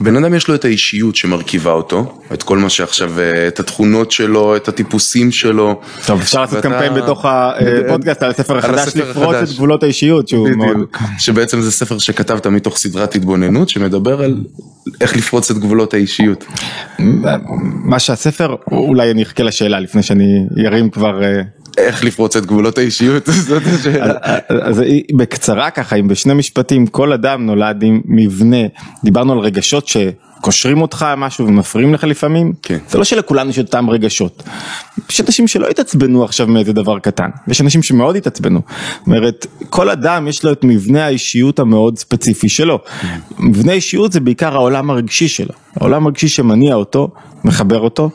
[0.01, 4.11] בן אדם יש לו את האישיות שמרכיבה אותו, את כל מה שעכשיו, אה, את התכונות
[4.11, 5.81] שלו, את הטיפוסים שלו.
[6.05, 9.49] טוב, אפשר לעשות קמפיין בתוך הפודקאסט על הספר החדש, לפרוץ את.
[9.49, 10.77] גבולות האישיות, שהוא מאוד...
[11.19, 14.43] שבעצם זה ספר שכתבת מתוך סדרת התבוננות שמדבר על
[15.01, 16.45] איך לפרוץ את גבולות האישיות.
[17.83, 21.21] מה שהספר, אולי אני אחכה לשאלה לפני שאני ארים כבר...
[21.79, 24.13] איך לפרוץ את גבולות האישיות, זאת השאלה.
[24.49, 24.81] אז
[25.15, 28.57] בקצרה ככה, אם בשני משפטים, כל אדם נולד עם מבנה,
[29.03, 32.77] דיברנו על רגשות שקושרים אותך משהו ומפריעים לך לפעמים, כן.
[32.89, 34.43] זה לא שלכולנו יש אותם רגשות,
[35.09, 38.61] יש אנשים שלא התעצבנו עכשיו מאיזה דבר קטן, ויש אנשים שמאוד התעצבנו,
[38.97, 42.79] זאת אומרת, כל אדם יש לו את מבנה האישיות המאוד ספציפי שלו,
[43.39, 47.09] מבנה אישיות זה בעיקר העולם הרגשי שלו, העולם הרגשי שמניע אותו,
[47.43, 48.09] מחבר אותו.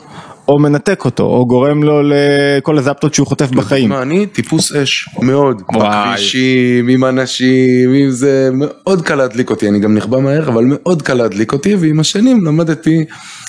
[0.48, 3.92] או מנתק אותו, או גורם לו לכל הזפטות שהוא חוטף בחיים.
[3.92, 5.62] אני טיפוס אש, מאוד.
[5.74, 11.02] בכבישים, עם אנשים, עם זה, מאוד קל להדליק אותי, אני גם נכבה מהר, אבל מאוד
[11.02, 13.04] קל להדליק אותי, ועם השנים למדתי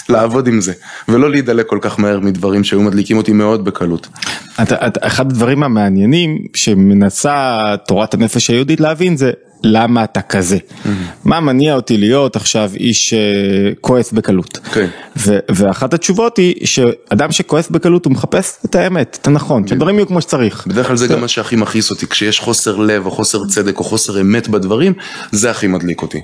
[0.09, 0.73] לעבוד עם זה,
[1.07, 4.07] ולא להידלק כל כך מהר מדברים שהיו מדליקים אותי מאוד בקלות.
[5.01, 9.31] אחד הדברים המעניינים שמנסה תורת הנפש היהודית להבין זה
[9.63, 10.57] למה אתה כזה.
[11.25, 13.19] מה מניע אותי להיות עכשיו איש אה,
[13.81, 14.57] כועס בקלות.
[14.73, 14.87] כן.
[15.17, 20.07] ו- ואחת התשובות היא שאדם שכועס בקלות הוא מחפש את האמת, את הנכון, שהדברים יהיו
[20.07, 20.67] כמו שצריך.
[20.67, 23.83] בדרך כלל זה גם מה שהכי מכעיס אותי, כשיש חוסר לב או חוסר צדק או
[23.83, 24.93] חוסר אמת בדברים,
[25.31, 26.21] זה הכי מדליק אותי.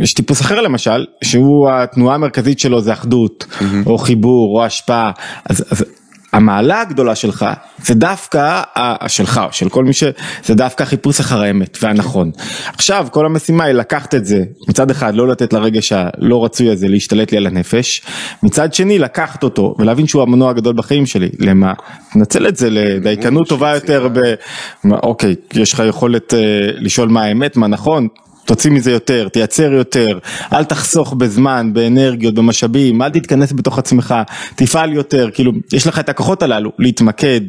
[0.00, 3.46] יש טיפוס אחר למשל, שהוא התנועה המרכזית שלו זה אחדות,
[3.86, 5.10] או חיבור, או השפעה.
[5.44, 5.84] אז, אז
[6.32, 7.46] המעלה הגדולה שלך
[7.84, 8.62] זה דווקא,
[9.06, 10.04] שלך, של כל מי ש...
[10.44, 12.30] זה דווקא חיפוש אחר האמת והנכון.
[12.66, 16.88] עכשיו כל המשימה היא לקחת את זה, מצד אחד לא לתת לרגש הלא רצוי הזה
[16.88, 18.02] להשתלט לי על הנפש,
[18.42, 21.72] מצד שני לקחת אותו ולהבין שהוא המנוע הגדול בחיים שלי, למה?
[22.12, 24.34] תנצל את זה לדייקנות טובה יותר ב...
[24.92, 26.40] אוקיי, יש לך יכולת אה,
[26.74, 28.08] לשאול מה האמת, מה נכון,
[28.44, 30.18] תוציא מזה יותר, תייצר יותר,
[30.52, 34.14] אל תחסוך בזמן, באנרגיות, במשאבים, אל תתכנס בתוך עצמך,
[34.54, 37.40] תפעל יותר, כאילו, יש לך את הכוחות הללו, להתמקד,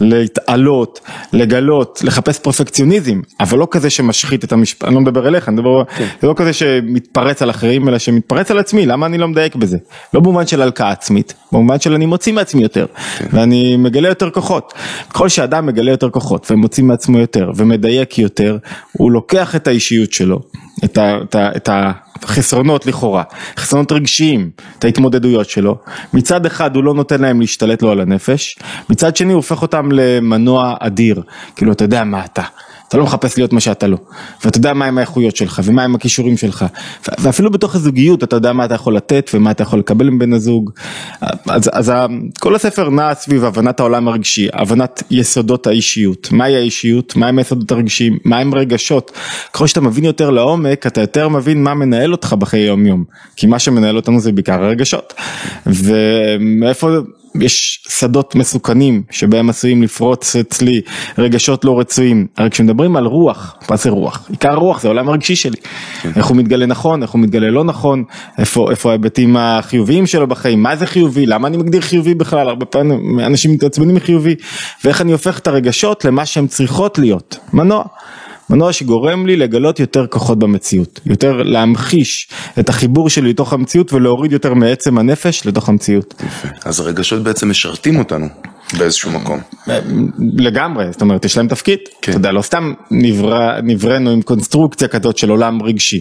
[0.00, 1.00] להתעלות,
[1.32, 5.82] לגלות, לחפש פרפקציוניזם, אבל לא כזה שמשחית את המשפט, אני לא מדבר אליך, אני מדבר,
[6.20, 9.78] זה לא כזה שמתפרץ על אחרים, אלא שמתפרץ על עצמי, למה אני לא מדייק בזה?
[10.14, 12.86] לא במובן של הלקאה עצמית, במובן של אני מוציא מעצמי יותר,
[13.32, 14.74] ואני מגלה יותר כוחות.
[15.10, 18.58] ככל שאדם מגלה יותר כוחות ומוציא מעצמו יותר ומדייק יותר,
[18.92, 20.33] הוא לוקח את האישיות שלו,
[20.84, 21.68] את, ה, את, ה, את
[22.22, 23.22] החסרונות לכאורה,
[23.56, 25.78] חסרונות רגשיים, את ההתמודדויות שלו,
[26.12, 28.58] מצד אחד הוא לא נותן להם להשתלט לו על הנפש,
[28.90, 31.22] מצד שני הוא הופך אותם למנוע אדיר,
[31.56, 32.42] כאילו אתה יודע מה אתה.
[32.94, 33.96] אתה לא מחפש להיות מה שאתה לא,
[34.44, 36.64] ואתה יודע מהם האיכויות שלך ומהם הכישורים שלך,
[37.18, 40.70] ואפילו בתוך הזוגיות אתה יודע מה אתה יכול לתת ומה אתה יכול לקבל מבן הזוג,
[41.48, 41.92] אז, אז
[42.40, 48.18] כל הספר נע סביב הבנת העולם הרגשי, הבנת יסודות האישיות, מהי האישיות, מהם היסודות הרגשיים,
[48.24, 49.12] מהם רגשות,
[49.52, 53.04] ככל שאתה מבין יותר לעומק אתה יותר מבין מה מנהל אותך בחיי יום יום,
[53.36, 55.14] כי מה שמנהל אותנו זה בעיקר הרגשות,
[55.66, 56.88] ומאיפה
[57.40, 60.80] יש שדות מסוכנים שבהם עשויים לפרוץ אצלי
[61.18, 64.26] רגשות לא רצויים, הרי כשמדברים על רוח, מה זה רוח?
[64.30, 65.56] עיקר הרוח זה העולם הרגשי שלי,
[66.16, 68.04] איך הוא מתגלה נכון, איך הוא מתגלה לא נכון,
[68.38, 72.66] איפה, איפה ההיבטים החיוביים שלו בחיים, מה זה חיובי, למה אני מגדיר חיובי בכלל, הרבה
[72.66, 74.34] פעמים אנשים מתעצבנים מחיובי,
[74.84, 77.84] ואיך אני הופך את הרגשות למה שהן צריכות להיות, מנוע.
[78.50, 82.28] מנוע שגורם לי לגלות יותר כוחות במציאות, יותר להמחיש
[82.58, 86.14] את החיבור שלי לתוך המציאות ולהוריד יותר מעצם הנפש לתוך המציאות.
[86.26, 86.48] יפה.
[86.64, 88.26] אז הרגשות בעצם משרתים אותנו
[88.78, 89.40] באיזשהו מקום.
[90.38, 92.12] לגמרי, זאת אומרת יש להם תפקיד, כן.
[92.12, 96.00] אתה יודע, לא סתם נברא, נבראנו עם קונסטרוקציה כזאת של עולם רגשי.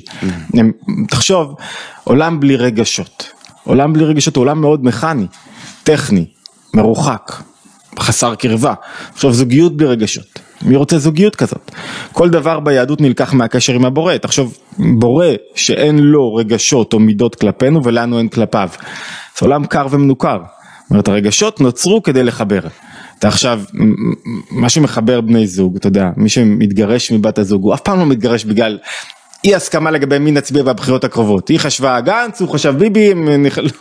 [0.54, 0.72] הם,
[1.10, 1.56] תחשוב,
[2.04, 3.30] עולם בלי רגשות,
[3.64, 5.26] עולם בלי רגשות הוא עולם מאוד מכני,
[5.84, 6.26] טכני,
[6.74, 7.32] מרוחק,
[8.00, 8.74] חסר קרבה.
[9.14, 11.72] עכשיו זוגיות בלי רגשות, מי רוצה זוגיות כזאת?
[12.12, 17.84] כל דבר ביהדות נלקח מהקשר עם הבורא, תחשוב, בורא שאין לו רגשות או מידות כלפינו
[17.84, 18.70] ולנו אין כלפיו.
[19.40, 20.38] זה עולם קר ומנוכר.
[20.84, 22.60] זאת אומרת הרגשות נוצרו כדי לחבר.
[23.20, 23.62] אתה עכשיו,
[24.52, 28.46] מה שמחבר בני זוג, אתה יודע, מי שמתגרש מבת הזוג, הוא אף פעם לא מתגרש
[28.46, 28.78] בגלל
[29.46, 31.48] אי הסכמה לגבי מי נצביע בבחירות הקרובות.
[31.48, 33.14] היא חשבה גנץ, הוא חשב ביבי,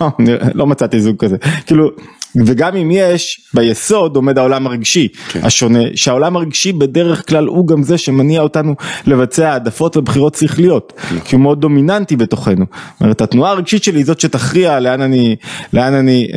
[0.00, 0.08] לא,
[0.54, 1.36] לא מצאתי זוג כזה.
[1.66, 1.90] כאילו,
[2.36, 7.98] וגם אם יש, ביסוד עומד העולם הרגשי השונה, שהעולם הרגשי בדרך כלל הוא גם זה
[7.98, 8.74] שמניע אותנו
[9.06, 10.92] לבצע העדפות ובחירות שכליות,
[11.24, 12.66] כי הוא מאוד דומיננטי בתוכנו.
[12.92, 15.36] זאת אומרת, התנועה הרגשית שלי היא זאת שתכריע לאן אני,
[15.72, 16.28] לאן אני,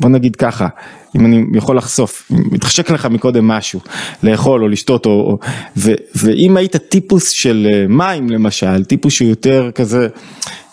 [0.00, 0.68] בוא נגיד ככה,
[1.16, 3.80] אם אני יכול לחשוף, מתחשק לך מקודם משהו,
[4.22, 5.38] לאכול או לשתות, או, או,
[5.76, 10.08] ו, ואם היית טיפוס של אה, מים למשל, טיפוס שהוא יותר כזה,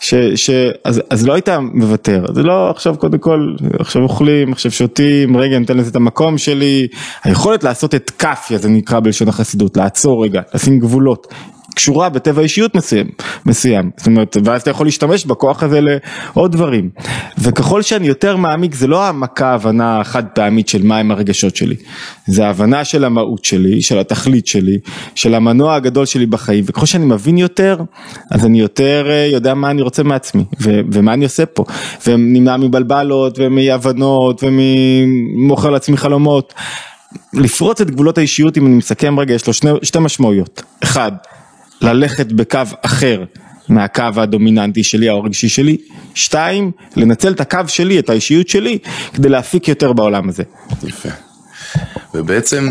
[0.00, 0.50] ש, ש,
[0.84, 5.58] אז, אז לא היית מוותר, זה לא עכשיו קודם כל, עכשיו אוכלים, עכשיו שותים, רגע
[5.58, 6.88] ניתן לזה את המקום שלי,
[7.24, 11.34] היכולת לעשות את כאפיה זה נקרא בלשון החסידות, לעצור רגע, לשים גבולות.
[11.74, 13.06] קשורה בטבע אישיות מסוים,
[13.46, 16.90] מסוים, זאת אומרת, ואז אתה יכול להשתמש בכוח הזה לעוד דברים.
[17.38, 21.76] וככל שאני יותר מעמיק, זה לא העמקה, הבנה חד פעמית של מהם הרגשות שלי,
[22.26, 24.78] זה ההבנה של המהות שלי, של התכלית שלי,
[25.14, 27.76] של המנוע הגדול שלי בחיים, וככל שאני מבין יותר,
[28.30, 31.64] אז אני יותר אה, יודע מה אני רוצה מעצמי, ו- ומה אני עושה פה,
[32.06, 36.54] ונמנע מבלבלות, ומאי הבנות, וממוכר לעצמי חלומות.
[37.32, 40.62] לפרוץ את גבולות האישיות, אם אני מסכם רגע, יש לו שני, שתי משמעויות.
[40.82, 41.12] אחד,
[41.82, 43.24] ללכת בקו אחר
[43.68, 45.76] מהקו הדומיננטי שלי הרגשי שלי.
[46.14, 48.78] שתיים, לנצל את הקו שלי, את האישיות שלי,
[49.14, 50.42] כדי להפיק יותר בעולם הזה.
[50.82, 51.08] יפה.
[52.14, 52.70] ובעצם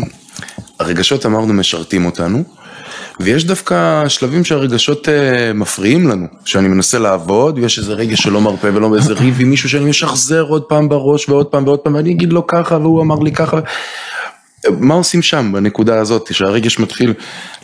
[0.80, 2.44] הרגשות אמרנו משרתים אותנו,
[3.20, 8.68] ויש דווקא שלבים שהרגשות אה, מפריעים לנו, שאני מנסה לעבוד, ויש איזה רגש שלא מרפה
[8.74, 12.12] ולא איזה ריב עם מישהו שאני משחזר עוד פעם בראש ועוד פעם ועוד פעם, ואני
[12.12, 13.60] אגיד לו ככה והוא אמר לי ככה.
[14.70, 17.14] מה עושים שם בנקודה הזאת, שהרגש מתחיל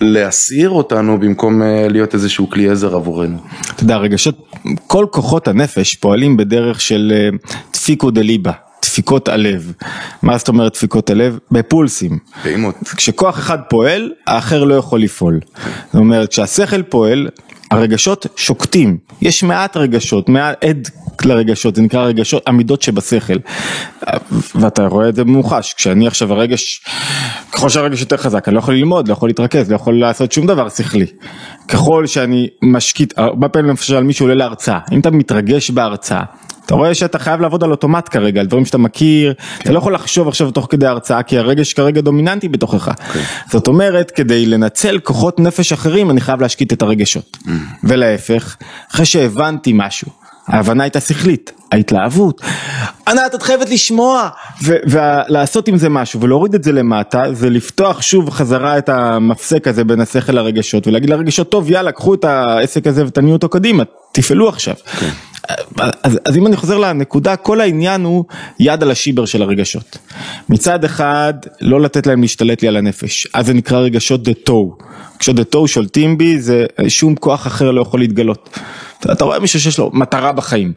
[0.01, 3.39] להסעיר אותנו במקום אה, להיות איזשהו כלי עזר עבורנו?
[3.75, 4.49] אתה יודע, רגשות,
[4.87, 7.29] כל כוחות הנפש פועלים בדרך של אה,
[7.73, 9.73] דפיקו דליבה, דפיקות הלב.
[10.23, 11.39] מה זאת אומרת דפיקות הלב?
[11.51, 12.19] בפולסים.
[12.43, 12.75] פעימות.
[12.97, 15.41] כשכוח אחד פועל, האחר לא יכול לפעול.
[15.87, 17.29] זאת אומרת, כשהשכל פועל,
[17.71, 18.99] הרגשות שוקטים.
[19.23, 20.89] יש מעט רגשות, מעט עד
[21.25, 23.35] לרגשות, זה נקרא רגשות, עמידות שבשכל.
[24.55, 26.85] ואתה רואה את זה במוחש, כשאני עכשיו הרגש,
[27.53, 30.47] ככל שהרגש יותר חזק, אני לא יכול ללמוד, לא יכול להתרכז, לא יכול לעשות שום
[30.47, 31.07] דבר שכלי.
[31.69, 36.23] ככל שאני משקיט, הרבה פעמים למשל מישהו עולה להרצאה, אם אתה מתרגש בהרצאה,
[36.69, 39.95] אתה רואה שאתה חייב לעבוד על אוטומט כרגע, על דברים שאתה מכיר, אתה לא יכול
[39.95, 42.91] לחשוב עכשיו תוך כדי הרצאה, כי הרגש כרגע דומיננטי בתוכך.
[43.51, 47.37] זאת אומרת, כדי לנצל כוחות נפש אחרים, אני חייב להשקיט את הרגשות.
[47.85, 48.57] ולהפך,
[48.93, 50.09] אחרי שהבנתי משהו,
[50.47, 52.41] ההבנה הייתה שכלית, ההתלהבות,
[53.09, 54.29] ענת את חייבת לשמוע,
[54.63, 59.85] ולעשות עם זה משהו ולהוריד את זה למטה, זה לפתוח שוב חזרה את המפסק הזה
[59.85, 64.49] בין השכל לרגשות, ולהגיד לרגשות, טוב יאללה קחו את העסק הזה ותניעו אותו קדימה, תפעלו
[64.49, 64.75] עכשיו.
[66.03, 68.25] אז, אז אם אני חוזר לנקודה, כל העניין הוא
[68.61, 69.99] יד על השיבר של הרגשות.
[70.49, 74.77] מצד אחד, לא לתת להם להשתלט לי על הנפש, אז זה נקרא רגשות דתוהו.
[75.19, 78.59] כשדתוהו שולטים בי, זה שום כוח אחר לא יכול להתגלות.
[79.13, 80.73] אתה, רואה מישהו שיש לו מטרה בחיים,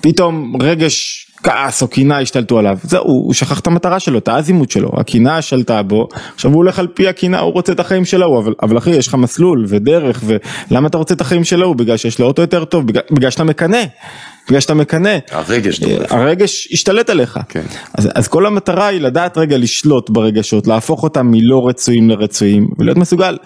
[0.00, 4.70] פתאום רגש כעס או קינה השתלטו עליו, זהו, הוא שכח את המטרה שלו, את האזימות
[4.70, 8.38] שלו, הקינה שלטה בו, עכשיו הוא הולך על פי הקינה, הוא רוצה את החיים שלו,
[8.38, 10.22] אבל, אבל אחי יש לך מסלול ודרך,
[10.70, 11.74] ולמה אתה רוצה את החיים שלו?
[11.74, 13.82] בגלל שיש לו אוטו יותר טוב, בגלל, בגלל שאתה מקנא.
[14.48, 16.12] בגלל שאתה מקנא, הרגש דורף.
[16.12, 17.62] הרגש השתלט עליך, כן.
[17.94, 22.98] אז, אז כל המטרה היא לדעת רגע לשלוט ברגשות, להפוך אותם מלא רצויים לרצויים, ולהיות
[22.98, 23.36] מסוגל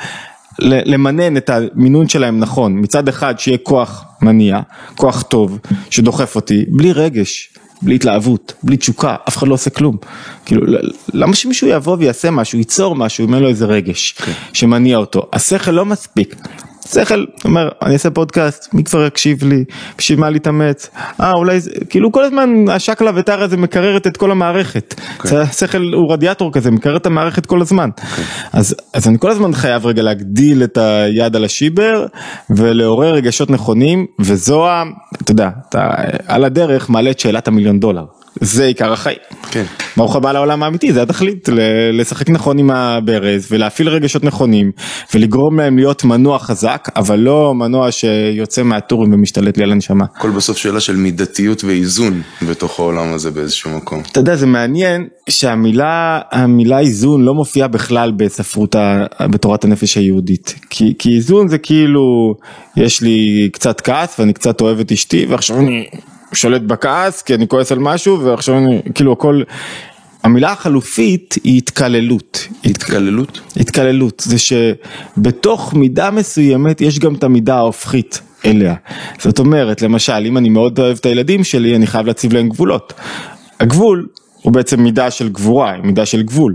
[0.58, 4.60] למנן את המינון שלהם נכון, מצד אחד שיהיה כוח מניע,
[4.96, 5.58] כוח טוב,
[5.90, 7.50] שדוחף אותי, בלי רגש,
[7.82, 9.96] בלי התלהבות, בלי תשוקה, אף אחד לא עושה כלום.
[10.44, 10.66] כאילו,
[11.14, 14.14] למה שמישהו יבוא ויעשה משהו, ייצור משהו, אם אין לו איזה רגש
[14.52, 15.28] שמניע אותו?
[15.32, 16.34] השכל לא מספיק.
[16.92, 19.64] שכל אומר אני אעשה פודקאסט מי כבר יקשיב לי?
[19.98, 20.90] בשביל מה להתאמץ?
[21.20, 24.94] אה אולי זה כאילו כל הזמן השקלא וטריא הזה מקררת את כל המערכת.
[25.18, 25.28] כן.
[25.28, 27.90] זה השכל הוא רדיאטור כזה מקרר את המערכת כל הזמן.
[28.52, 32.06] אז אז אני כל הזמן חייב רגע להגדיל את היד על השיבר
[32.50, 34.84] ולעורר רגשות נכונים וזו ה...
[35.22, 35.90] אתה יודע אתה
[36.26, 38.04] על הדרך מעלה את שאלת המיליון דולר
[38.40, 39.18] זה עיקר החיים.
[39.50, 39.64] כן.
[39.96, 41.48] ברוך הבא לעולם האמיתי זה התכלית
[41.92, 44.72] לשחק נכון עם הברז ולהפעיל רגשות נכונים
[45.14, 50.04] ולגרום להם להיות מנוע חזק אבל לא מנוע שיוצא מהטורים ומשתלט לי על הנשמה.
[50.16, 54.02] הכל בסוף שאלה של מידתיות ואיזון בתוך העולם הזה באיזשהו מקום.
[54.12, 60.54] אתה יודע זה מעניין שהמילה המילה איזון לא מופיעה בכלל בספרות ה, בתורת הנפש היהודית
[60.70, 62.34] כי, כי איזון זה כאילו
[62.76, 65.86] יש לי קצת כעס ואני קצת אוהב את אשתי ועכשיו אני
[66.32, 69.42] שולט בכעס כי אני כועס על משהו ועכשיו אני כאילו הכל
[70.22, 73.40] המילה החלופית היא התקללות התקללות?
[73.56, 78.74] התקללות זה שבתוך מידה מסוימת יש גם את המידה ההופכית אליה.
[79.18, 82.92] זאת אומרת למשל אם אני מאוד אוהב את הילדים שלי אני חייב להציב להם גבולות.
[83.60, 84.06] הגבול
[84.42, 86.54] הוא בעצם מידה של גבורה, מידה של גבול.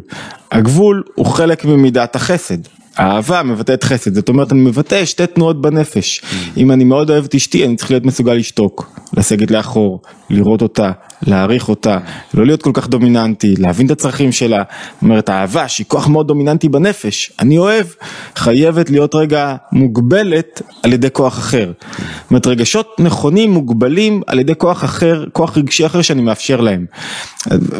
[0.52, 2.58] הגבול הוא חלק ממידת החסד.
[2.98, 6.22] האהבה מבטאת חסד, זאת אומרת אני מבטא שתי תנועות בנפש.
[6.58, 10.92] אם אני מאוד אוהב את אשתי אני צריך להיות מסוגל לשתוק, לסגת לאחור, לראות אותה,
[11.28, 11.98] להעריך אותה,
[12.34, 14.64] לא להיות כל כך דומיננטי, להבין את הצרכים שלה.
[14.94, 17.86] זאת אומרת האהבה שהיא כוח מאוד דומיננטי בנפש, אני אוהב,
[18.36, 21.72] חייבת להיות רגע מוגבלת על ידי כוח אחר.
[21.90, 26.86] זאת אומרת רגשות נכונים מוגבלים על ידי כוח אחר, כוח רגשי אחר שאני מאפשר להם.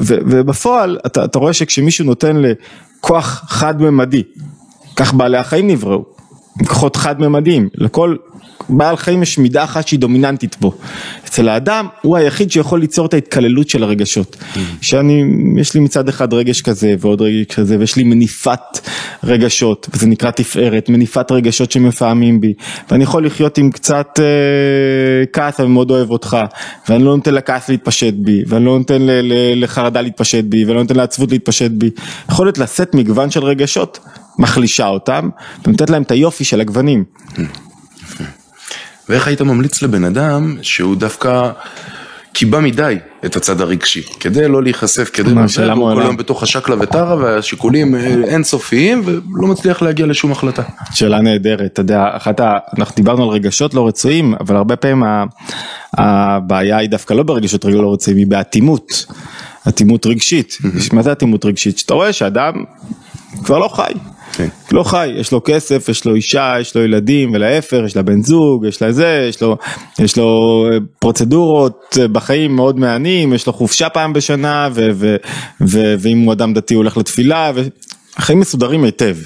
[0.02, 4.24] ובפועל אתה, אתה רואה שכשמישהו נותן לכוח חד-ממדי,
[4.96, 6.04] כך בעלי החיים נבראו,
[6.68, 8.16] כוחות חד-ממדיים, לכל
[8.70, 10.74] בעל חיים יש מידה אחת שהיא דומיננטית בו.
[11.26, 14.38] אצל האדם הוא היחיד שיכול ליצור את ההתקללות של הרגשות.
[14.82, 15.24] שאני,
[15.58, 18.60] יש לי מצד אחד רגש כזה ועוד רגש כזה ויש לי מניפת
[19.24, 22.54] רגשות וזה נקרא תפארת, מניפת רגשות שמפעמים בי
[22.92, 26.38] ואני יכול לחיות עם קצת אה, כעס אני מאוד אוהב אותך
[26.90, 30.76] ואני לא נותן לכעס להתפשט בי ואני לא נותן ל- ל- לחרדה להתפשט בי ואני
[30.76, 31.90] לא נותן לעצבות להתפשט בי.
[32.30, 34.00] יכולת לשאת מגוון של רגשות
[34.40, 35.30] מחלישה אותם
[35.66, 37.04] ונותנת להם את היופי של הגוונים.
[39.10, 41.52] ואיך היית ממליץ לבן אדם שהוא דווקא
[42.34, 45.42] קיבע מדי את הצד הרגשי, כדי לא להיחשף, כדי לא
[45.72, 46.02] הוא כל.
[46.02, 50.64] היום בתוך השקלא וטרא והשיקולים אה, אינסופיים ולא מצליח להגיע לשום החלטה.
[50.92, 52.58] שאלה נהדרת, אתה יודע, אחת ה...
[52.78, 55.24] אנחנו דיברנו על רגשות לא רצויים, אבל הרבה פעמים ה...
[55.98, 59.06] הבעיה היא דווקא לא ברגשות לא רצויים, היא באטימות,
[59.68, 60.58] אטימות רגשית.
[60.94, 61.78] מה זה אטימות רגשית?
[61.78, 62.54] שאתה רואה שאדם
[63.44, 63.94] כבר לא חי.
[64.34, 64.48] כן.
[64.72, 68.24] לא חי, יש לו כסף, יש לו אישה, יש לו ילדים, ולהפך, יש לה בן
[68.24, 69.58] זוג, יש לה זה, יש לו,
[70.00, 75.16] יש לו אה, פרוצדורות אה, בחיים מאוד מהנים, יש לו חופשה פעם בשנה, ו, ו,
[75.62, 79.18] ו, ואם הוא אדם דתי הוא הולך לתפילה, והחיים מסודרים היטב.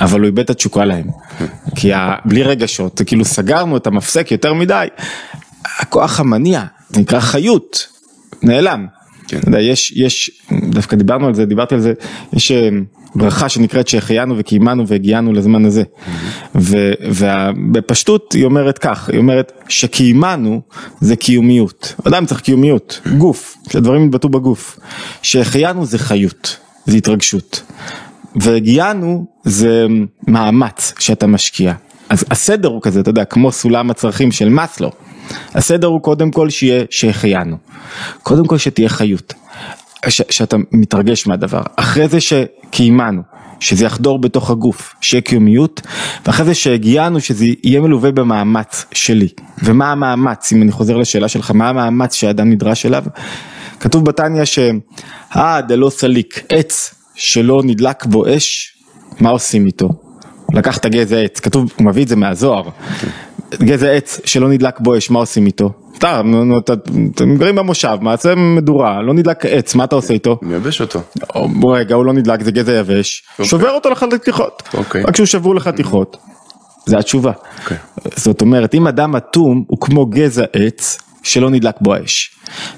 [0.00, 1.06] אבל הוא איבד את התשוקה להם.
[1.76, 2.14] כי ה...
[2.24, 4.86] בלי רגשות, כאילו סגרנו את המפסק יותר מדי.
[5.78, 6.62] הכוח המניע,
[6.96, 7.86] נקרא חיות,
[8.42, 8.86] נעלם.
[9.28, 9.38] כן.
[9.38, 10.30] אתה יודע, יש, יש,
[10.70, 11.92] דווקא דיברנו על זה, דיברתי על זה,
[12.32, 12.68] יש אה,
[13.14, 15.82] ברכה שנקראת שהחיינו וקיימנו והגיענו לזמן הזה.
[16.54, 20.60] ובפשטות היא אומרת כך, היא אומרת שקיימנו
[21.00, 21.94] זה קיומיות.
[22.08, 24.78] אדם צריך קיומיות, גוף, שהדברים יתבטאו בגוף.
[25.22, 26.56] שהחיינו זה חיות,
[26.86, 27.62] זה התרגשות.
[28.36, 29.86] והגיענו זה
[30.28, 31.74] מאמץ שאתה משקיע.
[32.12, 34.90] אז הסדר הוא כזה, אתה יודע, כמו סולם הצרכים של מאסלו.
[35.54, 37.56] הסדר הוא קודם כל שיהיה שהחיינו.
[38.22, 39.34] קודם כל שתהיה חיות.
[40.08, 41.62] ש, שאתה מתרגש מהדבר.
[41.76, 43.22] אחרי זה שקיימנו,
[43.60, 45.80] שזה יחדור בתוך הגוף, שיהיה קיומיות,
[46.26, 49.28] ואחרי זה שהגיענו שזה יהיה מלווה במאמץ שלי.
[49.62, 53.04] ומה המאמץ, אם אני חוזר לשאלה שלך, מה המאמץ שהאדם נדרש אליו?
[53.80, 58.76] כתוב בתניא שאה דלא סליק, עץ שלא נדלק בו אש,
[59.20, 60.11] מה עושים איתו?
[60.52, 62.62] לקחת גזע עץ, כתוב, הוא מביא את זה מהזוהר,
[63.54, 65.72] גזע עץ שלא נדלק בו אש, מה עושים איתו?
[65.98, 66.20] אתה,
[67.14, 70.38] אתם גרים במושב, מעשה מדורה, לא נדלק עץ, מה אתה עושה איתו?
[70.42, 71.00] מייבש אותו.
[71.34, 73.46] או, רגע, הוא לא נדלק, זה גזע יבש, אוקיי.
[73.46, 75.02] שובר אותו לחתיכות, אוקיי.
[75.02, 76.16] רק כשהוא שבור לחתיכות,
[76.86, 77.32] זה התשובה.
[77.62, 77.76] אוקיי.
[78.16, 82.30] זאת אומרת, אם אדם אטום הוא כמו גזע עץ שלא נדלק בו האש.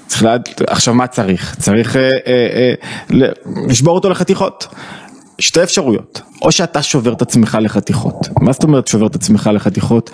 [0.07, 1.55] צריך לדעת, עכשיו מה צריך?
[1.59, 2.73] צריך אה, אה,
[3.17, 3.27] אה,
[3.67, 4.67] לשבור אותו לחתיכות.
[5.39, 10.09] שתי אפשרויות, או שאתה שובר את עצמך לחתיכות, מה זאת אומרת שובר את עצמך לחתיכות?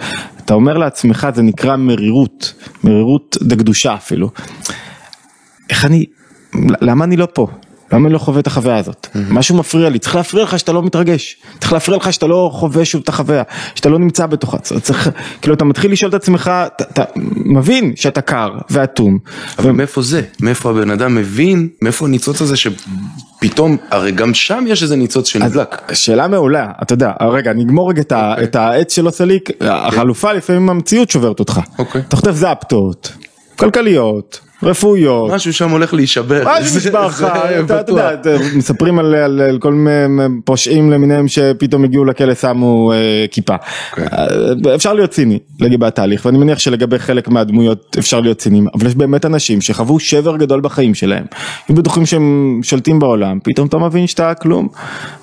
[0.45, 2.53] אתה אומר לעצמך זה נקרא מרירות,
[2.84, 4.29] מרירות דקדושה אפילו.
[5.69, 6.05] איך אני,
[6.81, 7.47] למה אני לא פה?
[7.93, 9.08] למה אני לא חווה את החוויה הזאת?
[9.30, 12.86] משהו מפריע לי, צריך להפריע לך שאתה לא מתרגש, צריך להפריע לך שאתה לא חווה
[12.86, 13.43] שוב את החוויה,
[13.76, 15.09] שאתה לא נמצא בתוכה, צריך,
[15.41, 17.03] כאילו אתה מתחיל לשאול את עצמך, אתה, אתה
[17.36, 19.18] מבין שאתה קר ואטום,
[19.59, 20.22] אבל מאיפה זה?
[20.39, 21.70] מאיפה הבן אדם מבין?
[21.82, 22.55] מאיפה הניצוץ הזה
[23.39, 25.82] פתאום, הרי גם שם יש איזה ניצוץ שנדלק.
[25.93, 28.43] שאלה מעולה, אתה יודע, רגע, נגמור רגע את ה- אוקיי.
[28.43, 31.59] את העץ שלו סליק, החלופה לפעמים המציאות שוברת אותך.
[31.80, 32.01] אוקיי.
[32.07, 33.11] אתה חוטף זפטות,
[33.55, 35.32] כלכליות, רפואיות.
[35.32, 36.43] משהו שם הולך להישבר.
[36.45, 37.28] משהו נשבר לך,
[37.66, 37.91] אתה.
[37.91, 38.12] יודע,
[38.55, 43.55] מספרים על, כל מיני פושעים למיניהם שפתאום הגיעו לכלא שמו אה, כיפה.
[43.95, 44.05] כן.
[44.14, 48.88] אה, אפשר להיות ציני לגבי התהליך ואני מניח שלגבי חלק מהדמויות אפשר להיות ציניים אבל
[48.88, 51.24] יש באמת אנשים שחוו שבר גדול בחיים שלהם.
[51.68, 54.68] היו בטוחים שהם שולטים בעולם פתאום אתה מבין שאתה כלום.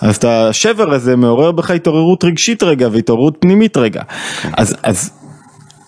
[0.01, 4.03] אז את השבר הזה מעורר בך התעוררות רגשית רגע והתעוררות פנימית רגע.
[4.53, 5.11] אז אז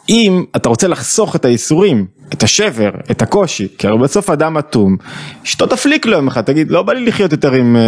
[0.08, 4.96] אם אתה רוצה לחסוך את הייסורים, את השבר, את הקושי, כי הרי בסוף אדם אטום,
[5.44, 7.82] אשתו תפליק לו יום אחד, תגיד לא בא לי לחיות יותר עם, אה,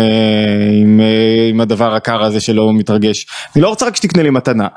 [0.82, 3.26] עם, אה, עם הדבר הקר הזה שלא מתרגש,
[3.56, 4.68] אני לא רוצה רק שתקנה לי מתנה,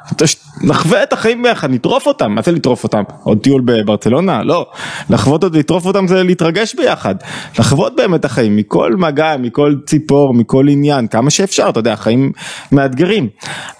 [0.63, 3.03] נחווה את החיים ביחד, נטרוף אותם, מה זה לטרוף אותם?
[3.23, 4.43] עוד טיול בברצלונה?
[4.43, 4.65] לא,
[5.09, 7.15] לחוות עוד לטרוף אותם זה להתרגש ביחד,
[7.59, 12.31] לחוות באמת החיים, מכל מגע, מכל ציפור, מכל עניין, כמה שאפשר, אתה יודע, החיים
[12.71, 13.29] מאתגרים,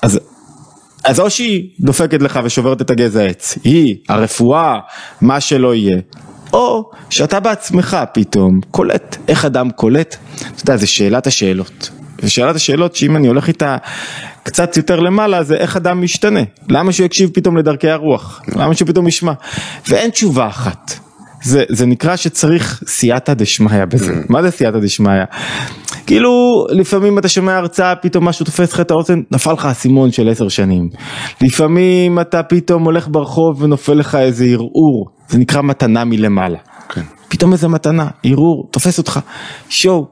[0.02, 0.20] אז
[1.06, 4.80] אז או שהיא דופקת לך ושוברת את הגזע העץ, היא, הרפואה,
[5.22, 5.98] מה שלא יהיה,
[6.54, 11.90] או שאתה בעצמך פתאום קולט, איך אדם קולט, אתה יודע, זה שאלת השאלות.
[12.24, 13.78] ושאלת השאלות שאם אני הולך איתה
[14.44, 16.40] קצת יותר למעלה זה איך אדם משתנה,
[16.70, 19.34] למה שהוא יקשיב פתאום לדרכי הרוח, למה שהוא פתאום ישמע,
[19.88, 21.00] ואין תשובה אחת.
[21.42, 25.24] זה, זה נקרא שצריך סייעתא דשמיא בזה, מה זה סייעתא דשמיא?
[26.08, 26.30] כאילו
[26.70, 30.50] לפעמים אתה שומע הרצאה פתאום משהו תופס לך את האוזן נפל לך אסימון של עשר
[30.50, 30.90] שנים.
[31.42, 36.58] לפעמים אתה פתאום הולך ברחוב ונופל לך איזה ערעור זה נקרא מתנה מלמעלה.
[36.90, 37.02] כן.
[37.28, 39.20] פתאום איזה מתנה ערעור תופס אותך.
[39.70, 40.06] שואו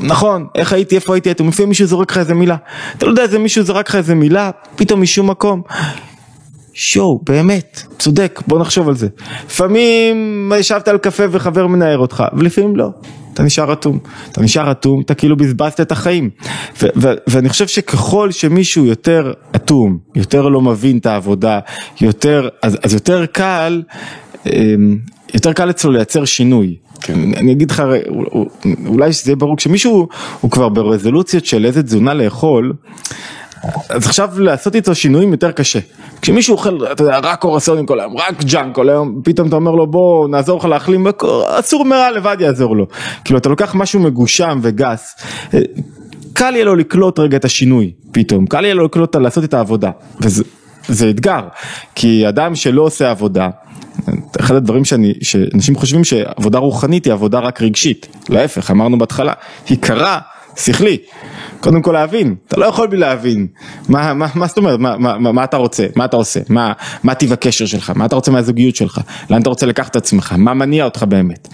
[0.00, 2.56] נכון, איך הייתי, איפה הייתי, אתה לפעמים מישהו זורק לך איזה מילה,
[2.96, 5.62] אתה לא יודע איזה מישהו זרק לך איזה מילה, פתאום משום מקום.
[6.74, 9.08] שואו, באמת, צודק, בוא נחשוב על זה.
[9.46, 12.90] לפעמים ישבת על קפה וחבר מנער אותך, ולפעמים לא.
[13.34, 13.98] אתה נשאר אטום.
[14.32, 16.30] אתה נשאר אטום, אתה כאילו בזבזת את החיים.
[16.82, 21.58] ו- ו- ואני חושב שככל שמישהו יותר אטום, יותר לא מבין את העבודה,
[22.00, 23.82] יותר, אז, אז יותר קל,
[24.46, 24.98] אמ,
[25.34, 26.76] יותר קל אצלו לייצר שינוי.
[27.00, 27.34] כן.
[27.36, 27.82] אני אגיד לך,
[28.86, 30.08] אולי שזה יהיה ברור, כשמישהו
[30.40, 32.72] הוא כבר ברזולוציות של איזה תזונה לאכול,
[33.88, 35.78] אז עכשיו לעשות איתו שינויים יותר קשה.
[36.22, 39.70] כשמישהו אוכל, אתה יודע, רק קרואסונים כל היום, רק junk כל היום, פתאום אתה אומר
[39.70, 41.06] לו בוא נעזור לך להחלים,
[41.46, 42.86] סור מרע לבד יעזור לו.
[43.24, 45.14] כאילו אתה לוקח משהו מגושם וגס,
[45.54, 45.60] אה,
[46.32, 49.90] קל יהיה לו לקלוט רגע את השינוי פתאום, קל יהיה לו לקלוט, לעשות את העבודה.
[50.20, 50.44] וזה
[50.88, 51.40] זה אתגר,
[51.94, 53.48] כי אדם שלא עושה עבודה,
[54.40, 59.32] אחד הדברים שאני, שאנשים חושבים שעבודה רוחנית היא עבודה רק רגשית, להפך, אמרנו בהתחלה,
[59.68, 60.18] היא קרה,
[60.56, 60.98] שכלי,
[61.60, 63.46] קודם כל להבין, אתה לא יכול בלי להבין,
[63.88, 67.14] מה, מה, מה זאת אומרת, מה, מה, מה, אתה רוצה, מה אתה עושה, מה, מה
[67.14, 69.00] טיב הקשר שלך, מה אתה רוצה מהזוגיות שלך,
[69.30, 71.48] לאן אתה רוצה לקחת את עצמך, מה מניע אותך באמת,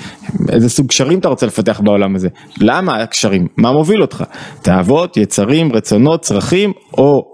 [0.49, 2.29] איזה סוג קשרים אתה רוצה לפתח בעולם הזה,
[2.61, 4.25] למה הקשרים, מה מוביל אותך,
[4.63, 7.25] תאוות, יצרים, רצונות, צרכים, או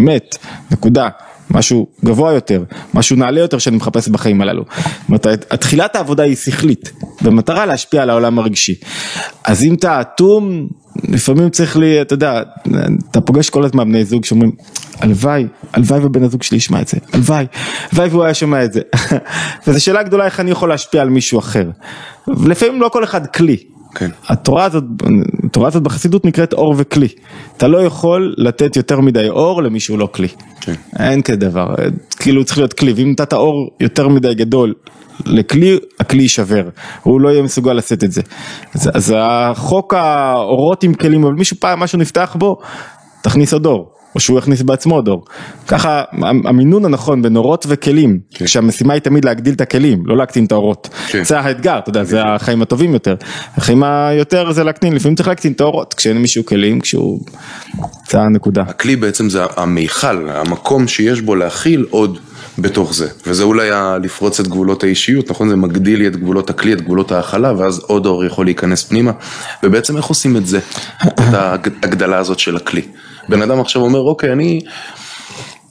[0.00, 0.36] אמת,
[0.70, 1.08] נקודה.
[1.54, 2.62] משהו גבוה יותר,
[2.94, 4.64] משהו נעלה יותר שאני מחפש בחיים הללו.
[4.74, 6.92] זאת אומרת, התחילת העבודה היא שכלית,
[7.22, 8.74] במטרה להשפיע על העולם הרגשי.
[9.44, 10.68] אז אם אתה אטום,
[11.08, 12.42] לפעמים צריך לי, אתה יודע,
[13.10, 14.52] אתה פוגש כל הזמן בני זוג שאומרים,
[15.00, 17.46] הלוואי, הלוואי ובן הזוג שלי ישמע את זה, הלוואי,
[17.92, 18.80] הלוואי והוא היה שומע את זה.
[19.66, 21.70] וזו שאלה גדולה איך אני יכול להשפיע על מישהו אחר.
[22.46, 23.73] לפעמים לא כל אחד כלי.
[23.94, 24.10] כן.
[24.28, 24.84] התורה הזאת,
[25.44, 27.08] התורה הזאת בחסידות נקראת אור וכלי.
[27.56, 30.28] אתה לא יכול לתת יותר מדי אור למישהו לא כלי.
[30.60, 30.74] כן.
[30.98, 31.74] אין כזה דבר,
[32.18, 34.74] כאילו צריך להיות כלי, ואם נתת אור יותר מדי גדול
[35.26, 36.68] לכלי, הכלי יישבר,
[37.02, 38.22] הוא לא יהיה מסוגל לשאת את זה.
[38.74, 42.56] אז, אז החוק האורות עם כלים, אבל מישהו פעם משהו נפתח בו,
[43.22, 43.93] תכניס עוד אור.
[44.14, 45.24] או שהוא יכניס בעצמו עוד אור.
[45.68, 46.02] ככה
[46.44, 48.44] המינון הנכון בין אורות וכלים, כן.
[48.44, 50.88] כשהמשימה היא תמיד להגדיל את הכלים, לא להקטין את האורות.
[51.08, 51.24] כן.
[51.24, 53.14] זה האתגר, אתה יודע, זה החיים הטובים יותר.
[53.56, 57.20] החיים היותר זה להקטין, לפעמים צריך להקטין את האורות, כשאין מישהו כלים, כשהוא...
[58.10, 58.62] זה הנקודה.
[58.62, 62.18] הכלי בעצם זה המיכל, המקום שיש בו להכיל עוד
[62.58, 63.08] בתוך זה.
[63.26, 63.70] וזה אולי
[64.02, 65.48] לפרוץ את גבולות האישיות, נכון?
[65.48, 69.12] זה מגדיל לי את גבולות הכלי, את גבולות ההכלה, ואז עוד אור יכול להיכנס פנימה.
[69.62, 70.58] ובעצם איך עושים את זה?
[71.06, 72.82] את ההגדלה הזאת של הכלי.
[73.28, 74.60] בן אדם עכשיו אומר, אוקיי, אני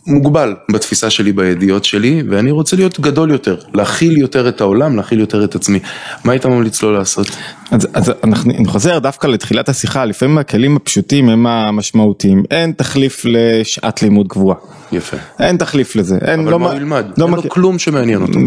[0.08, 5.20] מוגבל בתפיסה שלי, בידיעות שלי, ואני רוצה להיות גדול יותר, להכיל יותר את העולם, להכיל
[5.20, 5.80] יותר את עצמי.
[6.24, 7.28] מה היית ממליץ לו לעשות?
[7.72, 13.22] אז, אז אנחנו, אני חוזר דווקא לתחילת השיחה, לפעמים הכלים הפשוטים הם המשמעותיים, אין תחליף
[13.26, 14.58] לשעת לימוד קבועה.
[14.92, 15.18] יפה.
[15.40, 17.06] אין תחליף לזה, אין, אבל לא מה הוא ילמד?
[17.18, 18.40] לא אין לו מכיר- כלום שמעניין אותו.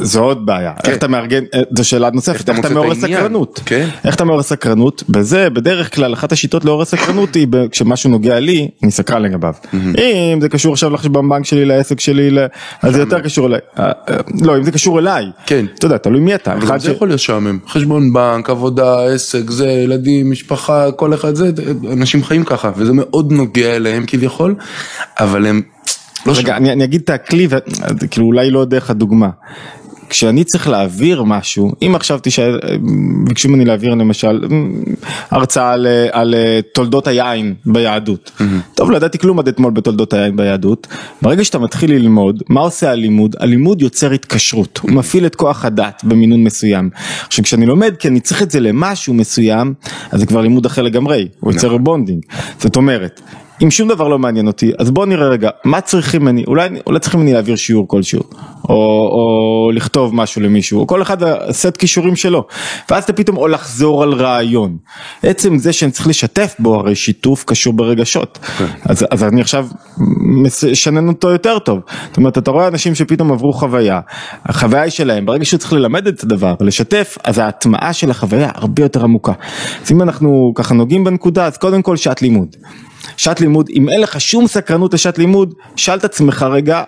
[0.00, 2.94] זו עוד בעיה, איך אתה מארגן, אה, זו שאלה נוספת, אתה איך אתה מעורר?
[2.94, 3.88] סקרנות, כן.
[4.04, 8.68] איך אתה מעורר סקרנות, בזה בדרך כלל אחת השיטות לעורר סקרנות היא כשמשהו נוגע לי,
[8.82, 9.54] אני סקרן לגביו,
[10.34, 12.46] אם זה קשור עכשיו עכשיו לחשבון בנק שלי, לעסק שלי, ל-
[12.82, 13.60] אז זה יותר קשור אליי.
[13.78, 15.24] אה, אה, לא, אם זה קשור אליי.
[15.46, 15.66] כן.
[15.74, 16.52] אתה יודע, תלוי מי אתה.
[16.52, 21.34] אבל זה ש- יכול להיות שעמם, חשבון בנק, עבודה, עסק, זה, ילדים, משפחה, כל אחד
[21.34, 21.50] זה,
[21.92, 24.54] אנשים חיים ככה, וזה מאוד נוגע אליהם כביכול,
[25.20, 25.62] אבל הם
[26.26, 26.32] לא.
[26.36, 27.48] רגע, אני, אני אגיד את הכלי,
[28.10, 29.28] כאילו אולי לא דרך הדוגמה.
[30.08, 32.58] כשאני צריך להעביר משהו, אם עכשיו תשאל,
[33.24, 34.40] ביקשו ממני להעביר למשל
[35.30, 36.34] הרצאה על, על
[36.74, 38.30] תולדות היין ביהדות.
[38.74, 40.86] טוב, לא ידעתי כלום עד אתמול בתולדות היין ביהדות.
[41.22, 43.36] ברגע שאתה מתחיל ללמוד, מה עושה הלימוד?
[43.40, 46.90] הלימוד יוצר התקשרות, הוא מפעיל את כוח הדעת במינון מסוים.
[47.26, 49.74] עכשיו כשאני לומד כי אני צריך את זה למשהו מסוים,
[50.10, 52.22] אז זה כבר לימוד אחר לגמרי, הוא יוצר bonding.
[52.58, 53.20] זאת אומרת,
[53.62, 57.00] אם שום דבר לא מעניין אותי, אז בוא נראה רגע, מה צריכים ממני, אולי, אולי
[57.00, 58.20] צריכים ממני להעביר שיעור כלשהו,
[58.68, 62.46] או, או לכתוב משהו למישהו, או כל אחד הסט כישורים שלו,
[62.90, 64.76] ואז אתה פתאום, או לחזור על רעיון.
[65.22, 68.38] עצם זה שאני צריך לשתף בו, הרי שיתוף קשור ברגשות.
[68.84, 69.66] אז, אז אני עכשיו
[70.44, 71.80] משנן אותו יותר טוב.
[72.08, 74.00] זאת אומרת, אתה רואה אנשים שפתאום עברו חוויה,
[74.46, 78.82] החוויה היא שלהם, ברגע שהוא צריך ללמד את הדבר, לשתף, אז ההטמעה של החוויה הרבה
[78.82, 79.32] יותר עמוקה.
[79.84, 82.56] אז אם אנחנו ככה נוגעים בנקודה, אז קודם כל שעת לימוד.
[83.16, 86.82] שעת לימוד, אם אין לך שום סקרנות לשעת לימוד, שאל את עצמך רגע,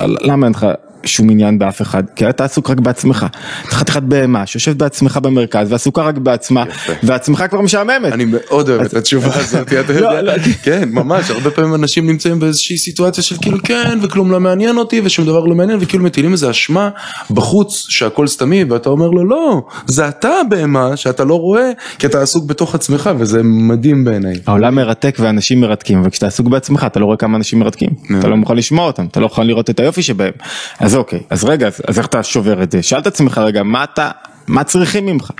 [0.00, 0.66] למה אין לך
[1.04, 2.02] שום עניין באף אחד?
[2.16, 3.26] כי אתה עסוק רק בעצמך.
[3.68, 6.64] אתה חתיכת בהמה שיושבת בעצמך במרכז ועסוקה רק בעצמה,
[7.02, 8.12] ועצמך כבר משעממת.
[8.12, 10.32] אני מאוד אוהב את התשובה הזאת, אתה לא, יודע, לא.
[10.62, 15.00] כן, ממש, הרבה פעמים אנשים נמצאים באיזושהי סיטואציה של כאילו כן, וכלום לא מעניין אותי,
[15.04, 16.90] ושום דבר לא מעניין, וכאילו מטילים איזה אשמה
[17.30, 22.22] בחוץ שהכל סתמי, ואתה אומר לו לא, זה אתה הבהמה שאתה לא רואה, כי אתה
[22.22, 24.34] עסוק בתוך עצמך, וזה מדהים בעיניי.
[24.46, 28.28] העולם מרתק ואנשים מרתקים, אבל כשאתה עסוק בעצמך אתה לא רואה כמה אנשים מרתקים, אתה
[28.28, 30.32] לא מוכן לשמוע אותם, אתה לא יכול לראות את היופי שבהם.
[30.80, 32.82] אז אוקיי, אז רגע, אז, אז איך אתה שובר את זה?
[32.82, 34.10] שאל את עצמך רגע, מה אתה,
[34.46, 35.30] מה צריכים ממך?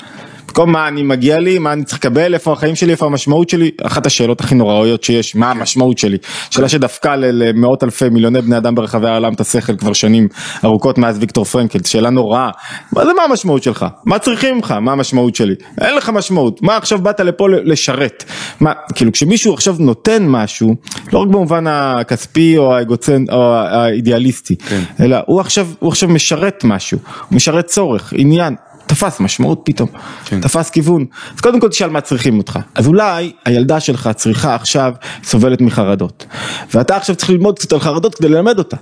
[0.47, 3.71] במקום מה אני מגיע לי, מה אני צריך לקבל, איפה החיים שלי, איפה המשמעות שלי,
[3.83, 6.19] אחת השאלות הכי נוראיות שיש, מה המשמעות שלי,
[6.51, 10.29] שאלה שדפקה למאות אלפי מיליוני בני אדם ברחבי העולם את השכל כבר שנים
[10.65, 12.51] ארוכות מאז ויקטור פרנקל, שאלה נוראה,
[12.93, 16.77] מה זה מה המשמעות שלך, מה צריכים ממך, מה המשמעות שלי, אין לך משמעות, מה
[16.77, 18.25] עכשיו באת לפה לשרת,
[18.61, 20.75] מה, כאילו כשמישהו עכשיו נותן משהו,
[21.13, 24.57] לא רק במובן הכספי או האגוצנט או האידיאליסטי,
[25.01, 28.55] אלא הוא עכשיו, הוא עכשיו משרת משהו, הוא משרת צורך, עניין.
[28.87, 29.89] תפס משמעות פתאום,
[30.25, 30.41] כן.
[30.41, 34.93] תפס כיוון, אז קודם כל תשאל מה צריכים אותך, אז אולי הילדה שלך צריכה עכשיו,
[35.25, 36.27] סובלת מחרדות,
[36.75, 38.77] ואתה עכשיו צריך ללמוד קצת על חרדות כדי ללמד אותה,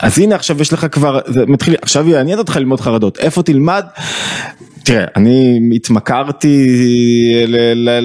[0.00, 3.84] אז הנה עכשיו יש לך כבר, זה מתחיל, עכשיו יעניין אותך ללמוד חרדות, איפה תלמד?
[4.84, 6.66] תראה, אני התמכרתי,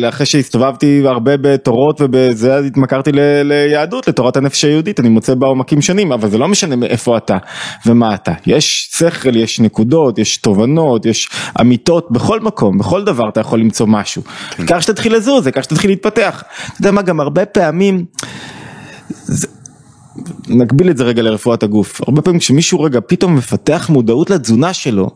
[0.09, 5.47] אחרי שהסתובבתי הרבה בתורות ובזה, אז התמכרתי ל- ליהדות, לתורת הנפש היהודית, אני מוצא בה
[5.47, 7.37] עומקים שונים, אבל זה לא משנה איפה אתה
[7.85, 8.31] ומה אתה.
[8.47, 11.29] יש שכל, יש נקודות, יש תובנות, יש
[11.61, 14.21] אמיתות, בכל מקום, בכל דבר אתה יכול למצוא משהו.
[14.57, 16.43] העיקר שתתחיל לזוז, העיקר שתתחיל להתפתח.
[16.67, 18.05] אתה יודע מה, גם הרבה פעמים...
[20.47, 22.01] נקביל את זה רגע לרפואת הגוף.
[22.07, 25.09] הרבה פעמים כשמישהו רגע פתאום מפתח מודעות לתזונה שלו,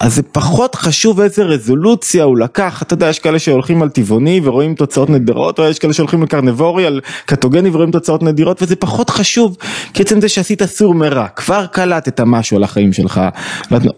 [0.00, 2.82] אז זה פחות חשוב איזה רזולוציה הוא לקח.
[2.82, 6.86] אתה יודע, יש כאלה שהולכים על טבעוני ורואים תוצאות נדירות, או יש כאלה שהולכים לקרנבורי
[6.86, 9.56] על קטוגני ורואים תוצאות נדירות, וזה פחות חשוב.
[9.94, 13.20] כי עצם זה שעשית סור מרע, כבר קלטת משהו על החיים שלך.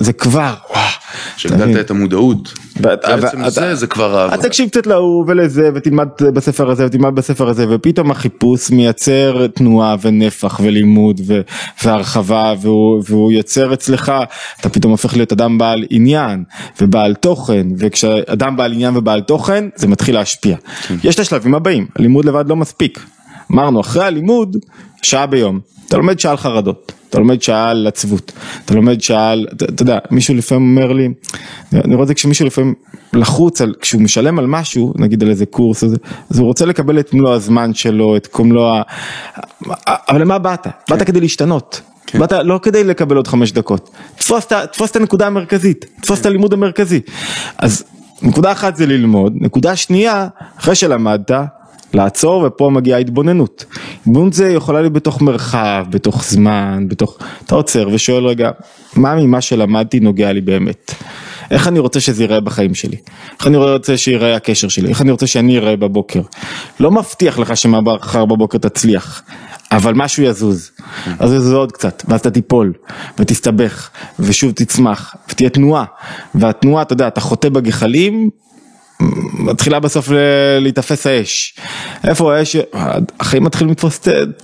[0.01, 0.89] זה כבר, וואו.
[1.37, 2.53] שהגדלת את המודעות.
[2.81, 4.35] בעצם זה, זה כבר אהבה.
[4.35, 9.97] אז תקשיב קצת להוא ולזה ותלמד בספר הזה ותלמד בספר הזה ופתאום החיפוש מייצר תנועה
[10.03, 11.21] ונפח ולימוד
[11.85, 14.13] והרחבה והוא, והוא יוצר אצלך,
[14.61, 16.45] אתה פתאום הופך להיות אדם בעל עניין
[16.81, 20.57] ובעל תוכן וכשאדם בעל עניין ובעל תוכן זה מתחיל להשפיע.
[21.05, 23.01] יש את השלבים הבאים, הלימוד לבד לא מספיק.
[23.53, 24.57] אמרנו אחרי הלימוד
[25.03, 26.93] שעה ביום, אתה לומד שעה על חרדות.
[27.11, 28.33] אתה לומד שעה על עצבות,
[28.65, 31.09] אתה לומד שעה על, אתה, אתה יודע, מישהו לפעמים אומר לי,
[31.75, 32.75] אני רואה את זה כשמישהו לפעמים
[33.13, 35.97] לחוץ, על, כשהוא משלם על משהו, נגיד על איזה קורס, אז,
[36.31, 38.83] אז הוא רוצה לקבל את מלוא הזמן שלו, את מלוא ה...
[40.09, 40.67] אבל למה באת?
[40.91, 41.81] באת כדי להשתנות.
[42.07, 42.19] כן.
[42.19, 46.53] באת לא כדי לקבל עוד חמש דקות, תפוס, תפוס את הנקודה המרכזית, תפוס את הלימוד
[46.53, 47.01] המרכזי.
[47.59, 47.85] אז
[48.23, 50.29] נקודה אחת זה ללמוד, נקודה שנייה,
[50.59, 51.31] אחרי שלמדת,
[51.95, 53.65] לעצור ופה מגיעה התבוננות.
[54.01, 57.19] התבוננות זה יכולה להיות בתוך מרחב, בתוך זמן, בתוך...
[57.47, 58.51] אתה עוצר ושואל רגע,
[58.97, 60.95] מה ממה שלמדתי נוגע לי באמת?
[61.51, 62.97] איך אני רוצה שזה ייראה בחיים שלי?
[63.39, 64.89] איך אני רוצה שיראה הקשר שלי?
[64.89, 66.21] איך אני רוצה שאני אראה בבוקר?
[66.81, 69.23] לא מבטיח לך שמחר בבוקר תצליח,
[69.73, 70.71] אבל משהו יזוז.
[71.19, 72.73] אז יזוז עוד קצת, ואז אתה תיפול,
[73.19, 75.85] ותסתבך, ושוב תצמח, ותהיה תנועה.
[76.35, 78.31] והתנועה, אתה יודע, אתה חוטא בגחלים,
[79.39, 80.15] מתחילה בסוף ל-
[80.61, 81.55] להיתפס האש.
[82.05, 82.57] איפה האש?
[83.21, 84.01] החיים מתחילים לתפוס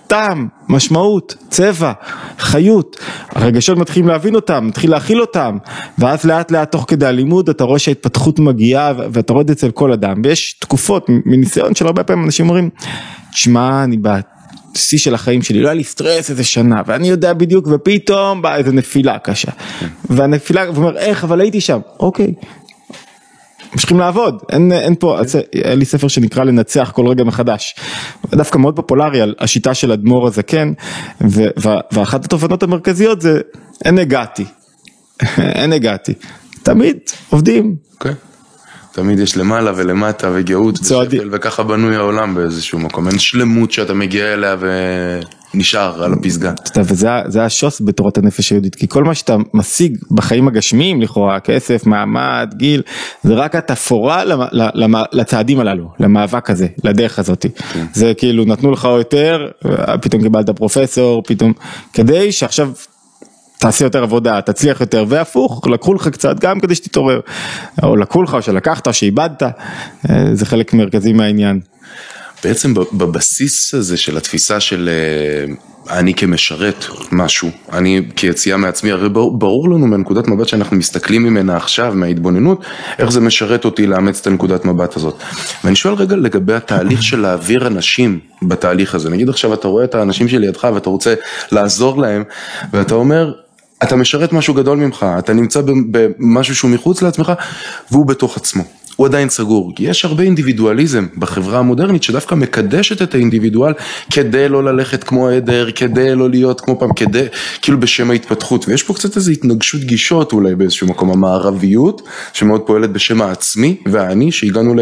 [0.07, 1.93] טעם, משמעות, צבע,
[2.39, 2.97] חיות.
[3.31, 5.59] הרגשות מתחילים להבין אותם, מתחיל להכיל אותם.
[5.99, 9.71] ואז לאט לאט תוך כדי הלימוד אתה רואה שההתפתחות מגיעה ואתה רואה את זה אצל
[9.71, 10.23] כל אדם.
[10.25, 12.71] ויש תקופות, מניסיון של הרבה פעמים אנשים אומרים,
[13.33, 14.25] תשמע, אני בת...
[14.77, 18.57] שיא של החיים שלי, לא היה לי סטרס איזה שנה, ואני יודע בדיוק, ופתאום באה
[18.57, 19.51] איזה נפילה קשה.
[20.11, 21.79] והנפילה, הוא אומר, איך, אבל הייתי שם.
[22.01, 22.35] אוקיי.
[23.75, 27.77] ממשיכים לעבוד, אין, אין פה, אז היה לי ספר שנקרא לנצח כל רגע מחדש,
[28.31, 30.72] דווקא מאוד פופולרי על השיטה של אדמו"ר הזקן,
[31.31, 33.41] ו, וה, ואחת התובנות המרכזיות זה
[33.85, 34.45] אין הגעתי,
[35.39, 36.14] אין הגעתי,
[36.62, 36.97] תמיד
[37.31, 38.12] עובדים, אוקיי.
[38.93, 40.79] תמיד יש למעלה ולמטה וגאות.
[40.81, 44.57] ושפל וככה בנוי העולם באיזשהו מקום, אין שלמות שאתה מגיע אליה
[45.55, 46.53] ונשאר על הפסגה.
[46.53, 51.41] אתה יודע, וזה השוס בתורת הנפש היהודית, כי כל מה שאתה משיג בחיים הגשמיים לכאורה,
[51.41, 52.83] כסף, מעמד, גיל,
[53.23, 54.23] זה רק התפאורה
[55.13, 57.47] לצעדים הללו, למאבק הזה, לדרך הזאת.
[57.93, 59.49] זה כאילו נתנו לך יותר,
[60.03, 61.53] פתאום קיבלת פרופסור, פתאום,
[61.93, 62.71] כדי שעכשיו
[63.59, 67.21] תעשה יותר עבודה, תצליח יותר, והפוך, לקחו לך קצת גם כדי שתתעורר,
[67.83, 69.49] או לקחו לך, או שלקחת, או שאיבדת, אה,
[70.33, 71.61] זה חלק מרכזי מהעניין.
[72.45, 75.55] בעצם בבסיס הזה של התפיסה של אה,
[75.99, 81.93] אני כמשרת משהו, אני כיציאה מעצמי, הרי ברור, לנו מנקודת מבט שאנחנו מסתכלים ממנה עכשיו,
[81.95, 82.65] מההתבוננות,
[82.99, 85.23] איך זה משרת אותי לאמץ את הנקודת מבט הזאת.
[85.65, 89.11] ואני שואל רגע לגבי התהליך של להעביר אנשים בתהליך הזה.
[89.11, 91.15] נגיד עכשיו אתה רואה את האנשים שלידך ואתה רוצה
[91.53, 92.25] לעזור להם,
[92.73, 93.33] ואתה אומר,
[93.83, 97.33] אתה משרת משהו גדול ממך, אתה נמצא במשהו שהוא מחוץ לעצמך,
[97.91, 98.65] והוא בתוך עצמו.
[98.97, 103.73] הוא עדיין סגור, כי יש הרבה אינדיבידואליזם בחברה המודרנית שדווקא מקדשת את האינדיבידואל
[104.11, 107.27] כדי לא ללכת כמו עדר, כדי לא להיות כמו פעם, כדי,
[107.63, 112.91] כאילו בשם ההתפתחות, ויש פה קצת איזו התנגשות גישות אולי באיזשהו מקום, המערביות שמאוד פועלת
[112.91, 114.75] בשם העצמי והאני, שהגענו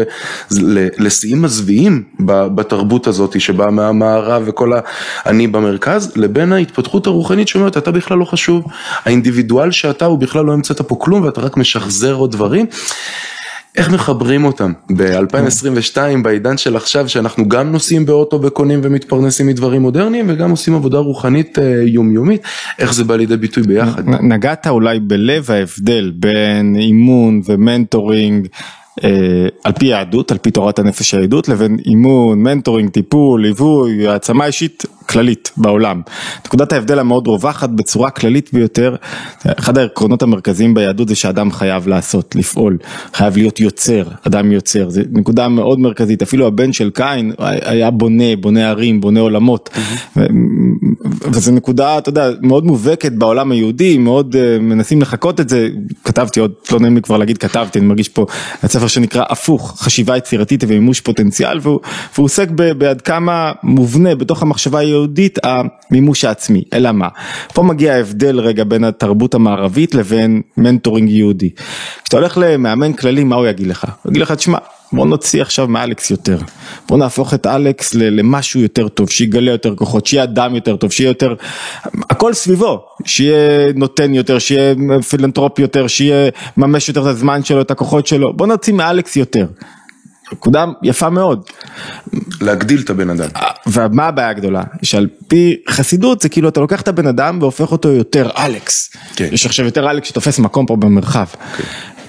[0.97, 4.71] לשיאים מזוויעים בתרבות הזאת שבאה מהמערב וכל
[5.25, 8.65] האני במרכז, לבין ההתפתחות הרוחנית שאומרת אתה בכלל לא חשוב,
[9.05, 12.65] האינדיבידואל שאתה הוא בכלל לא המצאת פה כלום ואתה רק משחזר עוד דברים.
[13.75, 20.25] איך מחברים אותם ב-2022 בעידן של עכשיו שאנחנו גם נוסעים באוטו וקונים ומתפרנסים מדברים מודרניים
[20.29, 22.41] וגם עושים עבודה רוחנית אה, יומיומית,
[22.79, 24.03] איך זה בא לידי ביטוי ביחד?
[24.07, 28.47] נגעת אולי בלב ההבדל בין אימון ומנטורינג
[29.63, 34.83] על פי יהדות, על פי תורת הנפש היהדות, לבין אימון, מנטורינג, טיפול, ליווי, העצמה אישית
[35.09, 36.01] כללית בעולם.
[36.45, 38.95] נקודת ההבדל המאוד רווחת בצורה כללית ביותר,
[39.47, 42.77] אחד העקרונות המרכזיים ביהדות זה שאדם חייב לעשות, לפעול,
[43.13, 48.35] חייב להיות יוצר, אדם יוצר, זו נקודה מאוד מרכזית, אפילו הבן של קין היה בונה,
[48.39, 49.69] בונה ערים, בונה עולמות,
[51.31, 55.69] וזו נקודה, אתה יודע, מאוד מובהקת בעולם היהודי, מאוד uh, מנסים לחקות את זה,
[56.03, 58.25] כתבתי עוד, לא נעים לי כבר להגיד כתבתי, אני מרגיש פה,
[58.83, 61.79] הספר שנקרא הפוך, חשיבה יצירתית ומימוש פוטנציאל, והוא,
[62.15, 67.07] והוא עוסק ב- בעד כמה מובנה בתוך המחשבה היהודית המימוש העצמי, אלא מה?
[67.53, 71.49] פה מגיע ההבדל רגע בין התרבות המערבית לבין מנטורינג יהודי.
[72.03, 73.85] כשאתה הולך למאמן כללי, מה הוא יגיד לך?
[74.03, 74.57] הוא יגיד לך, תשמע,
[74.93, 76.37] בוא נוציא עכשיו מאלכס יותר,
[76.87, 81.09] בוא נהפוך את אלכס למשהו יותר טוב, שיגלה יותר כוחות, שיהיה אדם יותר טוב, שיהיה
[81.09, 81.35] יותר,
[82.09, 84.75] הכל סביבו, שיהיה נותן יותר, שיהיה
[85.09, 89.45] פילנטרופ יותר, שיהיה ממש יותר את הזמן שלו, את הכוחות שלו, בוא נוציא מאלכס יותר.
[90.31, 91.49] נקודה יפה מאוד.
[92.41, 93.29] להגדיל את הבן אדם.
[93.67, 94.63] ומה הבעיה הגדולה?
[94.83, 98.89] שעל פי חסידות זה כאילו אתה לוקח את הבן אדם והופך אותו יותר אלכס.
[99.15, 99.29] כן.
[99.31, 101.25] יש עכשיו יותר אלכס שתופס מקום פה במרחב.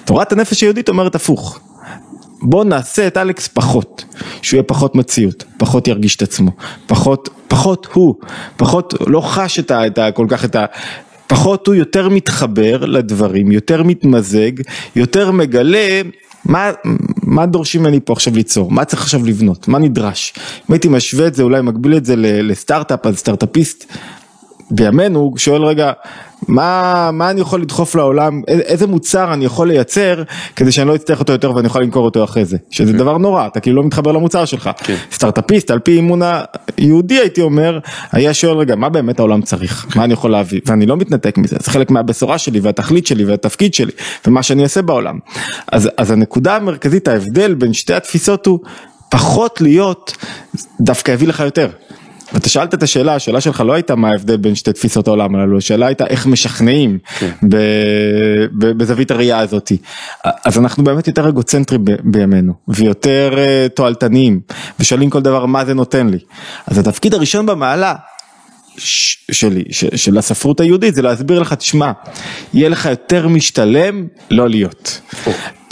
[0.05, 1.59] תורת הנפש היהודית אומרת הפוך.
[2.45, 4.05] בוא נעשה את אלכס פחות,
[4.41, 6.51] שהוא יהיה פחות מציאות, פחות ירגיש את עצמו,
[6.87, 8.15] פחות, פחות הוא,
[8.57, 10.65] פחות לא חש את ה, את ה, כל כך את ה...
[11.27, 14.51] פחות הוא יותר מתחבר לדברים, יותר מתמזג,
[14.95, 16.01] יותר מגלה
[16.45, 16.71] מה,
[17.23, 20.33] מה דורשים ממני פה עכשיו ליצור, מה צריך עכשיו לבנות, מה נדרש.
[20.69, 23.85] אם הייתי משווה את זה, אולי מקביל את זה לסטארט-אפ, אז סטארט-אפיסט
[24.71, 25.91] בימינו הוא שואל רגע,
[26.47, 30.23] מה, מה אני יכול לדחוף לעולם, איזה מוצר אני יכול לייצר
[30.55, 33.47] כדי שאני לא אצטרך אותו יותר ואני יכול למכור אותו אחרי זה, שזה דבר נורא,
[33.47, 34.69] אתה כאילו לא מתחבר למוצר שלך.
[34.77, 34.95] כן.
[35.11, 36.21] סטארט-אפיסט על פי אימון
[36.77, 37.79] היהודי הייתי אומר,
[38.11, 41.55] היה שואל רגע, מה באמת העולם צריך, מה אני יכול להביא, ואני לא מתנתק מזה,
[41.59, 43.91] זה חלק מהבשורה שלי והתכלית שלי והתפקיד שלי
[44.27, 45.19] ומה שאני אעשה בעולם.
[45.71, 48.59] אז, אז הנקודה המרכזית, ההבדל בין שתי התפיסות הוא
[49.09, 50.17] פחות להיות,
[50.81, 51.69] דווקא יביא לך יותר.
[52.33, 55.57] ואתה שאלת את השאלה, השאלה שלך לא הייתה מה ההבדל בין שתי תפיסות העולם הללו,
[55.57, 56.97] השאלה הייתה איך משכנעים
[57.49, 57.55] ב,
[58.57, 59.71] ב, בזווית הראייה הזאת.
[60.45, 64.39] אז אנחנו באמת יותר אגוצנטרים ב, בימינו, ויותר uh, תועלתניים,
[64.79, 66.19] ושואלים כל דבר מה זה נותן לי.
[66.67, 67.95] אז התפקיד הראשון במעלה
[68.77, 71.91] ש- שלי, ש- של הספרות היהודית, זה להסביר לך, תשמע,
[72.53, 75.01] יהיה לך יותר משתלם לא להיות.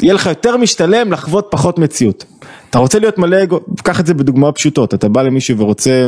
[0.02, 2.26] יהיה לך יותר משתלם לחוות פחות מציאות.
[2.74, 6.08] אתה רוצה להיות מלא אגו, קח את זה בדוגמאות פשוטות, אתה בא למישהו ורוצה,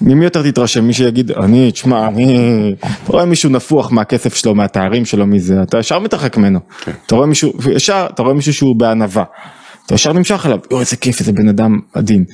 [0.00, 5.04] ממי יותר תתרשם, מי שיגיד, אני, תשמע, אני, אתה רואה מישהו נפוח מהכסף שלו, מהתארים
[5.04, 6.58] שלו, מזה, אתה ישר מתרחק ממנו.
[7.06, 9.24] אתה רואה מישהו, ישר, אתה רואה מישהו שהוא בענווה.
[9.86, 12.24] אתה ישר נמשך אליו, יואו איזה כיף, איזה בן אדם עדין.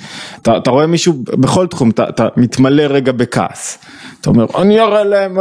[0.43, 3.79] אתה, אתה רואה מישהו בכל תחום, אתה, אתה מתמלא רגע בכעס.
[4.21, 5.39] אתה אומר, אני אראה להם,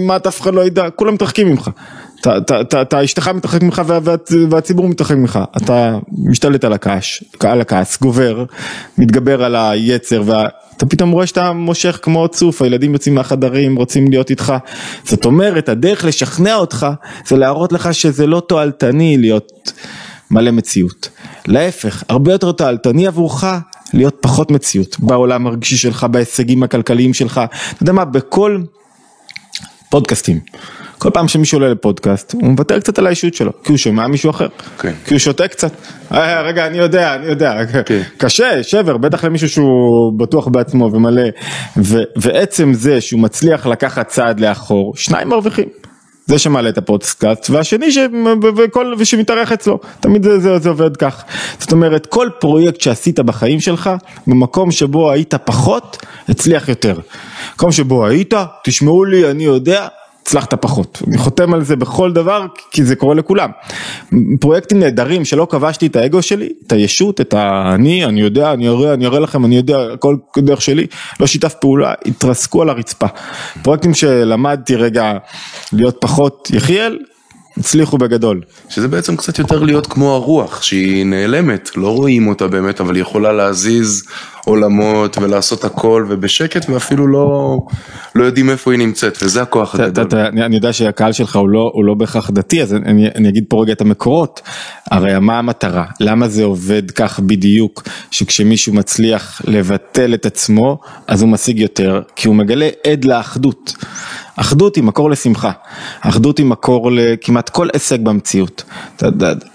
[0.00, 1.70] מה אף אחד לא ידע, כולם מתרחקים ממך.
[2.20, 3.82] אתה אשתך מתרחק ממך
[4.50, 8.44] והציבור מתרחק ממך, אתה משתלט על הכעס, על הכעס, גובר,
[8.98, 14.30] מתגבר על היצר ואתה פתאום רואה שאתה מושך כמו צוף, הילדים יוצאים מהחדרים, רוצים להיות
[14.30, 14.54] איתך,
[15.04, 16.86] זאת אומרת הדרך לשכנע אותך
[17.26, 19.72] זה להראות לך שזה לא תועלתני להיות
[20.30, 21.08] מלא מציאות,
[21.46, 23.44] להפך, הרבה יותר תועלתני עבורך
[23.94, 24.96] להיות פחות מציאות.
[25.00, 27.40] בעולם הרגשי שלך, בהישגים הכלכליים שלך,
[27.72, 28.62] אתה יודע מה, בכל
[29.90, 30.40] פודקאסטים.
[30.98, 34.30] כל פעם שמישהו עולה לפודקאסט, הוא מוותר קצת על האישות שלו, כי הוא שומע מישהו
[34.30, 34.48] אחר.
[34.78, 34.92] כן.
[35.04, 35.72] כי הוא שותה קצת.
[36.12, 37.64] אה, רגע, אני יודע, אני יודע.
[37.86, 38.02] כן.
[38.18, 41.22] קשה, שבר, בטח למישהו שהוא בטוח בעצמו ומלא,
[41.76, 45.68] ו- ועצם זה שהוא מצליח לקחת צעד לאחור, שניים מרוויחים.
[46.28, 47.98] זה שמעלה את הפודקאסט, והשני ש...
[48.56, 48.94] וכל...
[48.98, 51.24] ושמתארח אצלו, תמיד זה, זה, זה עובד כך.
[51.58, 53.90] זאת אומרת, כל פרויקט שעשית בחיים שלך,
[54.26, 56.98] במקום שבו היית פחות, הצליח יותר.
[57.54, 58.34] מקום שבו היית,
[58.64, 59.86] תשמעו לי, אני יודע,
[60.28, 61.02] הצלחת פחות.
[61.06, 63.50] אני חותם על זה בכל דבר כי זה קורה לכולם.
[64.40, 68.94] פרויקטים נהדרים שלא כבשתי את האגו שלי, את הישות, את האני, אני יודע, אני אראה,
[68.94, 70.86] אני אראה לכם, אני יודע, הכל דרך שלי,
[71.20, 73.06] לא שיתף פעולה, התרסקו על הרצפה.
[73.62, 75.12] פרויקטים שלמדתי רגע
[75.72, 76.98] להיות פחות יחיאל,
[77.58, 78.40] הצליחו בגדול.
[78.68, 83.02] שזה בעצם קצת יותר להיות כמו הרוח שהיא נעלמת, לא רואים אותה באמת, אבל היא
[83.02, 84.04] יכולה להזיז
[84.48, 87.58] עולמות ולעשות הכל ובשקט ואפילו לא,
[88.14, 90.20] לא יודעים איפה היא נמצאת וזה הכוח הגדול.
[90.20, 93.62] אני יודע שהקהל שלך הוא לא, הוא לא בהכרח דתי אז אני, אני אגיד פה
[93.62, 94.40] רגע את המקורות,
[94.90, 101.30] הרי מה המטרה, למה זה עובד כך בדיוק שכשמישהו מצליח לבטל את עצמו אז הוא
[101.30, 102.02] משיג יותר?
[102.16, 103.76] כי הוא מגלה עד לאחדות.
[104.36, 105.50] אחדות היא מקור לשמחה,
[106.00, 108.64] אחדות היא מקור לכמעט כל הישג במציאות,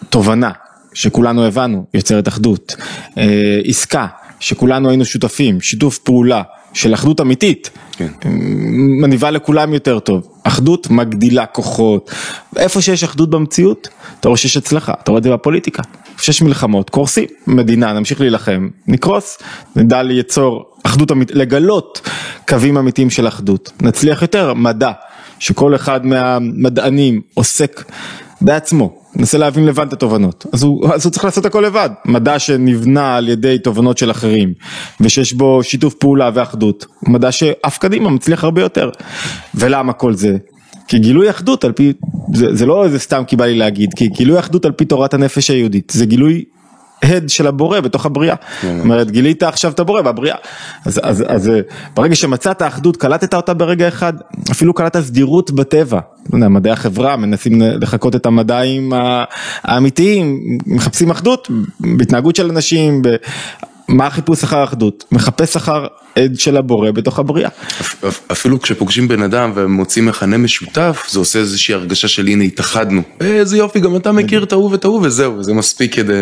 [0.10, 0.52] תובנה
[0.94, 2.76] שכולנו הבנו יוצרת אחדות,
[3.18, 4.08] אה, עסקה
[4.44, 6.42] שכולנו היינו שותפים, שיתוף פעולה
[6.74, 8.08] של אחדות אמיתית, כן.
[9.02, 12.12] מניבה לכולם יותר טוב, אחדות מגדילה כוחות,
[12.58, 13.88] איפה שיש אחדות במציאות,
[14.20, 15.84] אתה רואה שיש הצלחה, אתה רואה את זה בפוליטיקה,
[16.14, 19.38] איפה שיש מלחמות, קורסים, מדינה, נמשיך להילחם, נקרוס,
[19.76, 22.10] נדע ליצור אחדות אמיתית, לגלות
[22.48, 24.92] קווים אמיתיים של אחדות, נצליח יותר, מדע,
[25.40, 27.84] שכל אחד מהמדענים עוסק
[28.42, 32.40] בעצמו, מנסה להבין לבד את התובנות, אז הוא, אז הוא צריך לעשות הכל לבד, מדע
[32.40, 34.54] שנבנה על ידי תובנות של אחרים
[35.02, 38.90] ושיש בו שיתוף פעולה ואחדות, הוא מדע שעף קדימה מצליח הרבה יותר,
[39.56, 40.38] ולמה כל זה?
[40.88, 41.94] כי גילוי אחדות על פי,
[42.34, 45.14] זה, זה לא איזה סתם כי בא לי להגיד, כי גילוי אחדות על פי תורת
[45.14, 46.44] הנפש היהודית, זה גילוי
[47.04, 48.36] הד של הבורא בתוך הבריאה.
[48.62, 50.36] זאת אומרת, גילית עכשיו את הבורא בבריאה.
[50.86, 51.60] אז, אז, אז אה,
[51.96, 54.14] ברגע שמצאת אחדות, קלטת אותה ברגע אחד,
[54.52, 56.00] אפילו קלטת סדירות בטבע.
[56.34, 58.94] לא מדעי החברה מנסים לחקות את המדעים
[59.64, 61.48] האמיתיים, מחפשים אחדות
[61.80, 63.02] בהתנהגות של אנשים,
[63.88, 65.04] מה החיפוש אחר אחדות?
[65.12, 67.50] מחפש אחר עד של הבורא בתוך הבריאה.
[68.32, 73.02] אפילו כשפוגשים בן אדם ומוצאים מכנה משותף, זה עושה איזושהי הרגשה של הנה התאחדנו.
[73.22, 76.14] איזה יופי, גם אתה מכיר את ההוא ואת ההוא וזהו, וזה מספיק כדי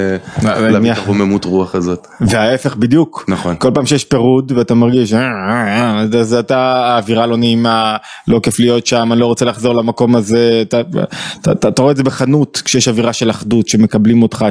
[0.43, 2.07] להביא את הרוממות רוח הזאת.
[2.21, 3.25] וההפך בדיוק.
[3.27, 3.55] נכון.
[3.59, 8.39] כל פעם שיש פירוד ואתה מרגיש, אה, אה, אה, אז אתה, האווירה לא נעימה, לא
[8.43, 10.63] כיף להיות שם, אני לא רוצה לחזור למקום הזה,
[11.51, 14.45] אתה רואה את זה בחנות, כשיש אווירה של אחדות, שמקבלים אותך,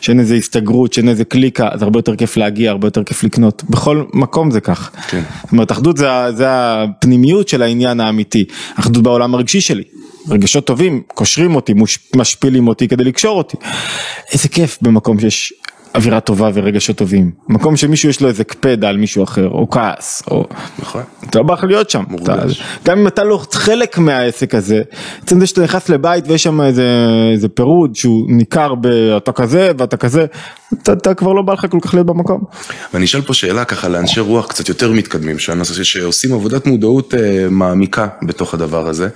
[0.00, 3.64] שאין איזה הסתגרות, שאין איזה קליקה, אז הרבה יותר כיף להגיע, הרבה יותר כיף לקנות.
[3.70, 4.69] בכל מקום זה ככה.
[4.74, 5.22] כן.
[5.42, 8.44] זאת אומרת, אחדות זה, זה הפנימיות של העניין האמיתי.
[8.74, 9.82] אחדות בעולם הרגשי שלי.
[10.28, 11.74] רגשות טובים קושרים אותי,
[12.16, 13.56] משפילים אותי כדי לקשור אותי.
[14.32, 15.52] איזה כיף במקום שיש
[15.94, 17.30] אווירה טובה ורגשות טובים.
[17.48, 20.46] מקום שמישהו יש לו איזה קפדה על מישהו אחר, או כעס, או...
[20.78, 21.02] נכון.
[21.30, 22.04] אתה לא בא לך להיות שם.
[22.22, 22.36] אתה...
[22.84, 24.82] גם אם אתה לא חלק מהעסק הזה,
[25.22, 26.86] עצם זה שאתה נכנס לבית ויש שם איזה,
[27.32, 30.26] איזה פירוד שהוא ניכר באתה כזה ואתה כזה,
[30.82, 32.44] אתה, אתה כבר לא בא לך כל כך להיות במקום.
[32.94, 38.08] ואני אשאל פה שאלה ככה לאנשי רוח קצת יותר מתקדמים, שעושים עבודת מודעות אה, מעמיקה
[38.22, 39.08] בתוך הדבר הזה.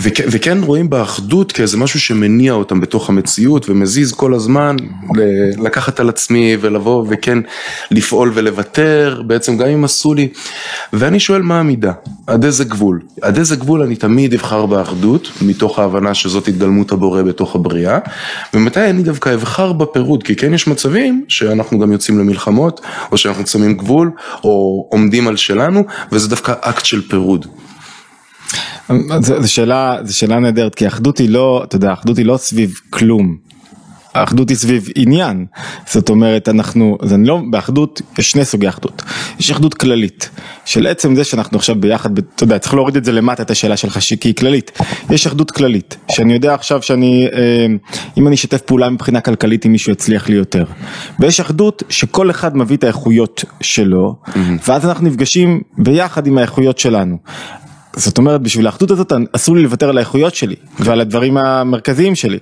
[0.00, 4.76] וכ- וכן רואים באחדות כאיזה משהו שמניע אותם בתוך המציאות ומזיז כל הזמן
[5.58, 7.38] לקחת על עצמי ולבוא וכן
[7.90, 10.28] לפעול ולוותר, בעצם גם אם עשו לי.
[10.92, 11.92] ואני שואל מה המידה,
[12.26, 13.00] עד איזה גבול?
[13.22, 17.98] עד איזה גבול אני תמיד אבחר באחדות, מתוך ההבנה שזאת התגלמות הבורא בתוך הבריאה,
[18.54, 22.80] ומתי אני דווקא אבחר בפירוד, כי כן יש מצבים שאנחנו גם יוצאים למלחמות,
[23.12, 24.10] או שאנחנו שמים גבול,
[24.44, 27.46] או עומדים על שלנו, וזה דווקא אקט של פירוד.
[29.20, 32.80] זו שאלה, זו שאלה נהדרת, כי אחדות היא לא, אתה יודע, אחדות היא לא סביב
[32.90, 33.36] כלום.
[34.14, 35.46] האחדות היא סביב עניין,
[35.86, 39.02] זאת אומרת אנחנו, אז אני לא, באחדות יש שני סוגי אחדות,
[39.38, 40.30] יש אחדות כללית,
[40.64, 43.76] של עצם זה שאנחנו עכשיו ביחד, אתה יודע, צריך להוריד את זה למטה את השאלה
[43.76, 44.78] שלך, כי היא כללית,
[45.10, 47.66] יש אחדות כללית, שאני יודע עכשיו שאני אה,
[48.18, 50.64] אם אני אשתף פעולה מבחינה כלכלית עם מישהו יצליח לי יותר.
[51.18, 54.16] ויש אחדות שכל אחד מביא את האיכויות שלו,
[54.68, 57.18] ואז אנחנו נפגשים ביחד עם האיכויות שלנו.
[57.96, 62.38] זאת אומרת בשביל האחדות הזאת אסור לי לוותר על האיכויות שלי ועל הדברים המרכזיים שלי.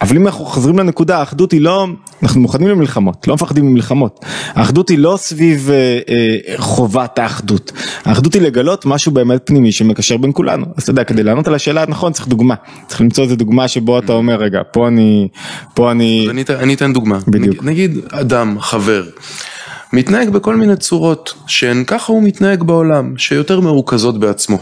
[0.00, 1.86] אבל אם אנחנו חוזרים לנקודה האחדות היא לא,
[2.22, 4.24] אנחנו מוכנים למלחמות, לא מפחדים ממלחמות.
[4.54, 7.72] האחדות היא לא סביב אה, אה, חובת האחדות,
[8.04, 10.66] האחדות היא לגלות משהו באמת פנימי שמקשר בין כולנו.
[10.76, 12.54] אז אתה יודע, כדי לענות על השאלה נכון צריך דוגמה,
[12.86, 15.28] צריך למצוא איזה דוגמה שבו אתה אומר רגע, פה אני,
[15.74, 16.26] פה אני...
[16.30, 17.18] אני, אני אתן דוגמה.
[17.28, 17.64] בדיוק.
[17.64, 19.04] נגיד, נגיד אדם, חבר.
[19.94, 24.58] מתנהג בכל מיני צורות שהן ככה הוא מתנהג בעולם, שיותר מרוכזות בעצמו.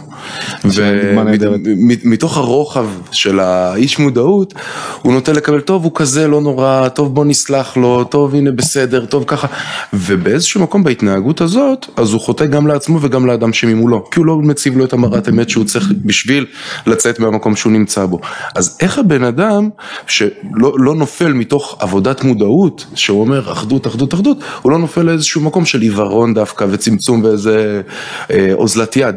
[0.64, 4.54] ומתוך הרוחב של האיש מודעות,
[5.02, 9.06] הוא נוטה לקבל, טוב הוא כזה לא נורא, טוב בוא נסלח לו, טוב הנה בסדר,
[9.06, 9.46] טוב ככה.
[9.92, 14.36] ובאיזשהו מקום בהתנהגות הזאת, אז הוא חוטא גם לעצמו וגם לאדם שממולו, כי הוא לא
[14.36, 16.46] מציב לו את המראת אמת שהוא צריך בשביל
[16.86, 18.20] לצאת מהמקום שהוא נמצא בו.
[18.54, 19.68] אז איך הבן אדם
[20.06, 25.40] שלא לא נופל מתוך עבודת מודעות, שהוא אומר אחדות, אחדות, אחדות, הוא לא נופל לאיזשהו
[25.40, 27.82] מקום של עיוורון דווקא וצמצום ואיזה
[28.30, 29.16] אה, אוזלת יד.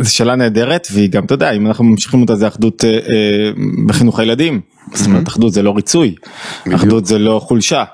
[0.00, 3.50] זו שאלה נהדרת והיא גם אתה יודע אם אנחנו ממשיכים אותה זה אחדות אה, אה,
[3.86, 4.60] בחינוך הילדים.
[4.94, 6.14] זאת אומרת אחדות זה לא ריצוי,
[6.74, 7.84] אחדות זה לא חולשה.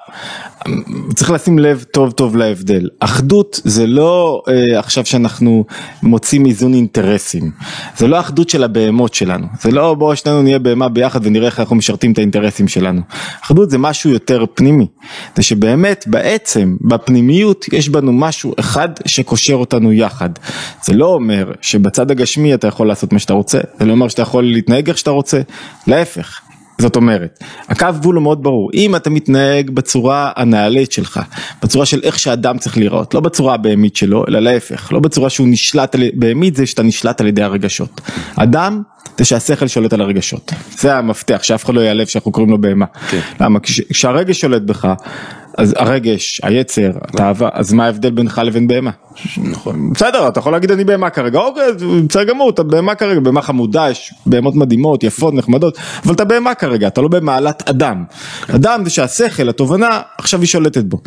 [1.15, 5.65] צריך לשים לב טוב טוב להבדל, אחדות זה לא אה, עכשיו שאנחנו
[6.03, 7.51] מוצאים איזון אינטרסים,
[7.97, 11.61] זה לא אחדות של הבהמות שלנו, זה לא בואו שנינו נהיה בהמה ביחד ונראה איך
[11.61, 13.01] אנחנו משרתים את האינטרסים שלנו,
[13.45, 14.87] אחדות זה משהו יותר פנימי,
[15.37, 20.31] זה שבאמת בעצם בפנימיות יש בנו משהו אחד שקושר אותנו יחד,
[20.85, 24.23] זה לא אומר שבצד הגשמי אתה יכול לעשות מה שאתה רוצה, זה לא אומר שאתה
[24.23, 25.41] יכול להתנהג איך שאתה רוצה,
[25.87, 26.41] להפך.
[26.83, 31.21] זאת אומרת, הקו גבול הוא מאוד ברור, אם אתה מתנהג בצורה הנעלית שלך,
[31.63, 35.49] בצורה של איך שאדם צריך להיראות, לא בצורה הבהמית שלו, אלא להפך, לא בצורה שהוא
[35.51, 38.01] נשלט, על- בהמית זה שאתה נשלט על ידי הרגשות.
[38.37, 38.83] אדם
[39.19, 42.87] זה שהשכל שולט על הרגשות, זה המפתח, שאף אחד לא ייעלב שאנחנו קוראים לו בהמה.
[43.11, 43.21] כן.
[43.41, 43.61] למה?
[43.61, 44.89] כש- כשהרגש שולט בך,
[45.59, 48.91] אז הרגש, היצר, התאווה, אז מה ההבדל בינך לבין בהמה?
[49.43, 49.93] נכון.
[49.93, 51.65] בסדר, אתה יכול להגיד אני בהמה כרגע, אוקיי,
[52.09, 56.55] בסדר גמור, אתה בהמה כרגע, בהמה חמודה, יש בהמות מדהימות, יפות, נחמדות, אבל אתה בהמה
[56.55, 58.05] כרגע, אתה לא במעלת אדם.
[58.55, 60.99] אדם זה שהשכל, התובנה, עכשיו היא שולטת בו.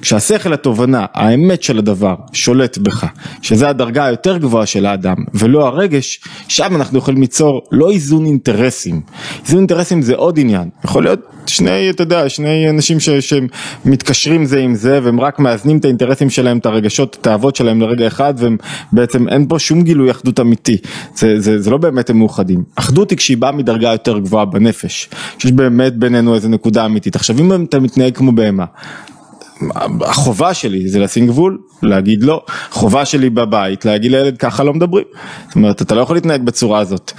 [0.00, 3.06] כשהשכל, התובנה, האמת של הדבר, שולט בך,
[3.42, 9.00] שזה הדרגה היותר גבוהה של האדם, ולא הרגש, שם אנחנו יכולים ליצור לא איזון אינטרסים.
[9.44, 14.74] איזון אינטרסים זה עוד עניין, יכול להיות שני, אתה יודע, שני אנשים שמתקשרים זה עם
[14.74, 18.56] זה, והם רק מאזנים את האינטרסים שלהם, את הרגשות, את האהבות שלהם לרגע אחד, והם
[18.92, 20.76] בעצם, אין פה שום גילוי אחדות אמיתי,
[21.16, 22.64] זה, זה, זה לא באמת הם מאוחדים.
[22.74, 27.16] אחדות היא כשהיא באה מדרגה יותר גבוהה בנפש, שיש באמת בינינו איזה נקודה אמיתית.
[27.16, 28.64] עכשיו אם אתה מתנהג כמו בהמה,
[30.00, 35.04] החובה שלי זה לשים גבול, להגיד לא, חובה שלי בבית להגיד לילד ככה לא מדברים,
[35.46, 37.12] זאת אומרת אתה לא יכול להתנהג בצורה הזאת,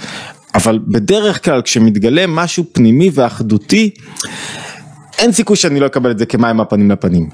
[0.54, 3.90] אבל בדרך כלל כשמתגלה משהו פנימי ואחדותי,
[5.18, 7.28] אין סיכוי שאני לא אקבל את זה כמים מהפנים לפנים.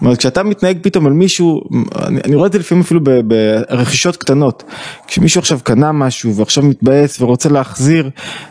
[0.00, 1.60] אומרת, כשאתה מתנהג פתאום על מישהו,
[2.06, 4.62] אני, אני רואה את זה לפעמים אפילו ב- ברכישות קטנות,
[5.06, 8.10] כשמישהו עכשיו קנה משהו ועכשיו מתבאס ורוצה להחזיר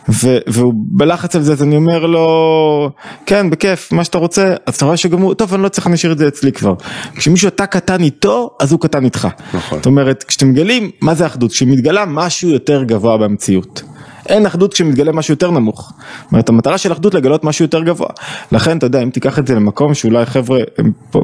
[0.09, 2.91] ו, והוא בלחץ על זה אז אני אומר לו
[3.25, 6.11] כן בכיף מה שאתה רוצה אז אתה רואה שגם הוא טוב אני לא צריך להשאיר
[6.11, 6.73] את זה אצלי כבר.
[7.15, 9.27] כשמישהו אתה קטן איתו אז הוא קטן איתך.
[9.53, 9.77] נכון.
[9.77, 13.84] זאת אומרת כשאתם מגלים מה זה אחדות כשמתגלה משהו יותר גבוה במציאות.
[14.26, 15.93] אין אחדות כשמתגלה משהו יותר נמוך.
[16.24, 18.09] זאת אומרת, המטרה של אחדות לגלות משהו יותר גבוה.
[18.51, 21.24] לכן, אתה יודע, אם תיקח את זה למקום שאולי חבר'ה, הם פה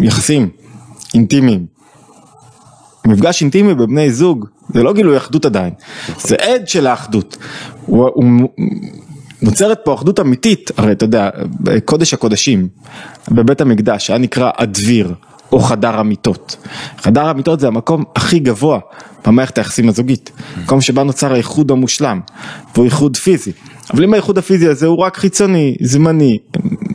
[0.00, 0.48] יחסים
[1.14, 1.66] אינטימיים.
[3.06, 5.72] מפגש אינטימי בבני זוג, זה לא גילוי אחדות עדיין,
[6.18, 7.36] זה עד של האחדות.
[7.86, 8.48] הוא, הוא,
[9.42, 11.30] נוצרת פה אחדות אמיתית, הרי אתה יודע,
[11.84, 12.68] קודש הקודשים,
[13.28, 15.14] בבית המקדש, היה נקרא הדביר.
[15.52, 16.56] או חדר המיטות.
[16.98, 18.78] חדר המיטות זה המקום הכי גבוה
[19.26, 20.30] במערכת היחסים הזוגית.
[20.62, 22.20] מקום שבה נוצר האיחוד המושלם,
[22.74, 23.52] והוא איחוד פיזי.
[23.94, 26.38] אבל אם האיחוד הפיזי הזה הוא רק חיצוני, זמני,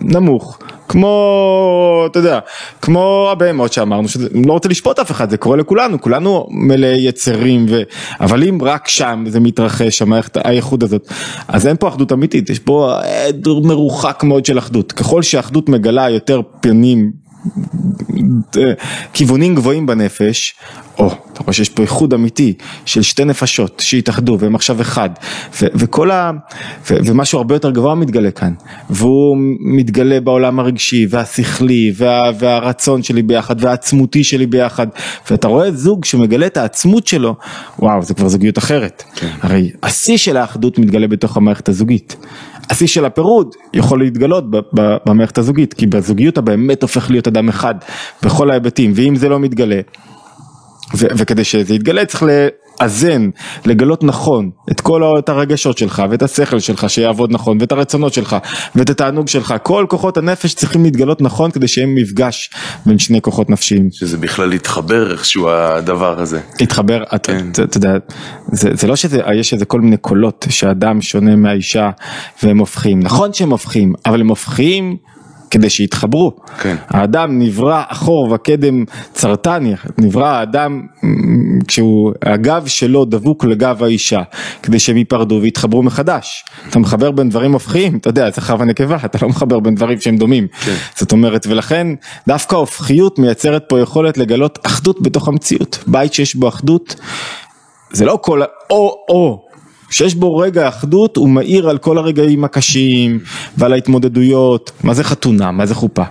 [0.01, 2.39] נמוך, כמו, אתה יודע,
[2.81, 7.65] כמו הבהמות שאמרנו, שאני לא רוצה לשפוט אף אחד, זה קורה לכולנו, כולנו מלא יצרים,
[7.69, 7.81] ו...
[8.19, 11.09] אבל אם רק שם זה מתרחש, המערכת, האיחוד הזאת,
[11.47, 13.29] אז אין פה אחדות אמיתית, יש פה אה,
[13.63, 14.91] מרוחק מאוד של אחדות.
[14.91, 17.11] ככל שהאחדות מגלה יותר פנים
[19.13, 20.55] כיוונים גבוהים בנפש,
[20.99, 22.53] או, אתה רואה שיש פה איחוד אמיתי
[22.85, 25.09] של שתי נפשות שהתאחדו והם עכשיו אחד,
[25.61, 26.31] ו- וכל ה...
[26.89, 28.53] ו- ומשהו הרבה יותר גבוה מתגלה כאן,
[28.89, 34.87] והוא מתגלה בעולם הרגשי והשכלי וה- והרצון שלי ביחד והעצמותי שלי ביחד,
[35.31, 37.35] ואתה רואה זוג שמגלה את העצמות שלו,
[37.79, 39.03] וואו, זה כבר זוגיות אחרת.
[39.41, 42.15] הרי השיא של האחדות מתגלה בתוך המערכת הזוגית.
[42.69, 44.43] השיא של הפירוד יכול להתגלות
[45.05, 47.75] במערכת הזוגית, כי בזוגיות אתה באמת הופך להיות אדם אחד
[48.23, 49.79] בכל ההיבטים, ואם זה לא מתגלה,
[50.93, 52.47] וכדי שזה יתגלה צריך ל-
[52.81, 53.29] לאזן,
[53.65, 58.35] לגלות נכון את כל את הרגשות שלך ואת השכל שלך שיעבוד נכון ואת הרצונות שלך
[58.75, 62.49] ואת התענוג שלך, כל כוחות הנפש צריכים להתגלות נכון כדי שיהיה מפגש
[62.85, 63.89] בין שני כוחות נפשיים.
[63.91, 66.39] שזה בכלל להתחבר איכשהו הדבר הזה.
[66.59, 67.49] להתחבר, אתה כן.
[67.51, 67.93] אתה- אתה יודע,
[68.51, 71.89] זה זה לא שיש איזה כל מיני קולות שאדם שונה מהאישה
[72.43, 74.97] והם הופכים, נכון שהם הופכים, אבל הם הופכים
[75.55, 76.31] כדי שיתחברו.
[76.61, 76.75] כן.
[76.87, 78.83] האדם נברא אחור וקדם
[79.13, 80.81] צרתני, נברא האדם
[81.67, 84.21] כשהוא, הגב שלו דבוק לגב האישה,
[84.63, 86.45] כדי שהם ייפרדו ויתחברו מחדש.
[86.69, 90.17] אתה מחבר בין דברים הופכיים, אתה יודע, זכר ונקבה, אתה לא מחבר בין דברים שהם
[90.17, 90.47] דומים.
[90.65, 90.75] כן.
[90.95, 91.87] זאת אומרת, ולכן
[92.27, 95.83] דווקא ההופכיות מייצרת פה יכולת לגלות אחדות בתוך המציאות.
[95.87, 96.95] בית שיש בו אחדות,
[97.91, 99.44] זה לא כל, ה- או או.
[99.89, 103.19] שיש בו רגע אחדות הוא מאיר על כל הרגעים הקשים
[103.57, 106.03] ועל ההתמודדויות, מה זה חתונה, מה זה חופה,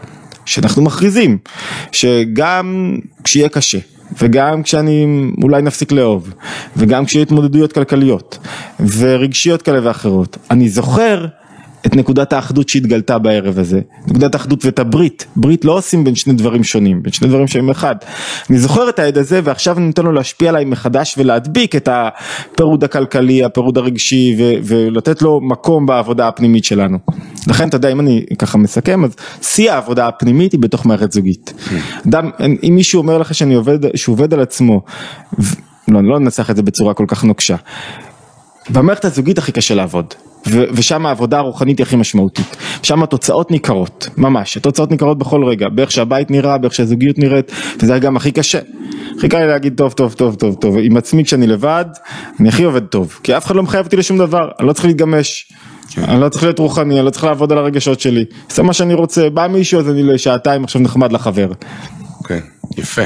[0.44, 1.38] שאנחנו מכריזים
[1.92, 3.78] שגם כשיהיה קשה
[4.20, 5.06] וגם כשאני
[5.42, 6.34] אולי נפסיק לאהוב
[6.76, 8.38] וגם כשיהיה התמודדויות כלכליות
[8.98, 11.26] ורגשיות כאלה ואחרות, אני זוכר
[11.86, 16.32] את נקודת האחדות שהתגלתה בערב הזה, נקודת האחדות ואת הברית, ברית לא עושים בין שני
[16.32, 17.96] דברים שונים, בין שני דברים שהם אחד.
[18.50, 22.84] אני זוכר את העד הזה ועכשיו אני נותן לו להשפיע עליי מחדש ולהדביק את הפירוד
[22.84, 26.98] הכלכלי, הפירוד הרגשי ו- ולתת לו מקום בעבודה הפנימית שלנו.
[27.46, 31.54] לכן אתה יודע אם אני ככה מסכם אז שיא העבודה הפנימית היא בתוך מערכת זוגית.
[32.08, 32.30] אדם,
[32.68, 34.82] אם מישהו אומר לך שאני עובד, שהוא עובד על עצמו,
[35.88, 37.56] לא, לא ננסח את זה בצורה כל כך נוקשה.
[38.70, 40.14] במערכת הזוגית הכי קשה לעבוד,
[40.46, 45.68] ו- ושם העבודה הרוחנית היא הכי משמעותית, שם התוצאות ניכרות, ממש, התוצאות ניכרות בכל רגע,
[45.68, 48.58] באיך שהבית נראה, באיך שהזוגיות נראית, וזה גם הכי קשה.
[49.18, 51.84] הכי קל לי להגיד טוב טוב טוב טוב טוב, עם עצמי כשאני לבד,
[52.40, 54.86] אני הכי עובד טוב, כי אף אחד לא מחייב אותי לשום דבר, אני לא צריך
[54.86, 55.52] להתגמש.
[55.98, 58.94] אני לא צריך להיות רוחני, אני לא צריך לעבוד על הרגשות שלי, עושה מה שאני
[58.94, 61.52] רוצה, בא מישהו אז אני לשעתיים עכשיו נחמד לחבר.
[62.28, 62.40] כן,
[62.76, 63.02] יפה.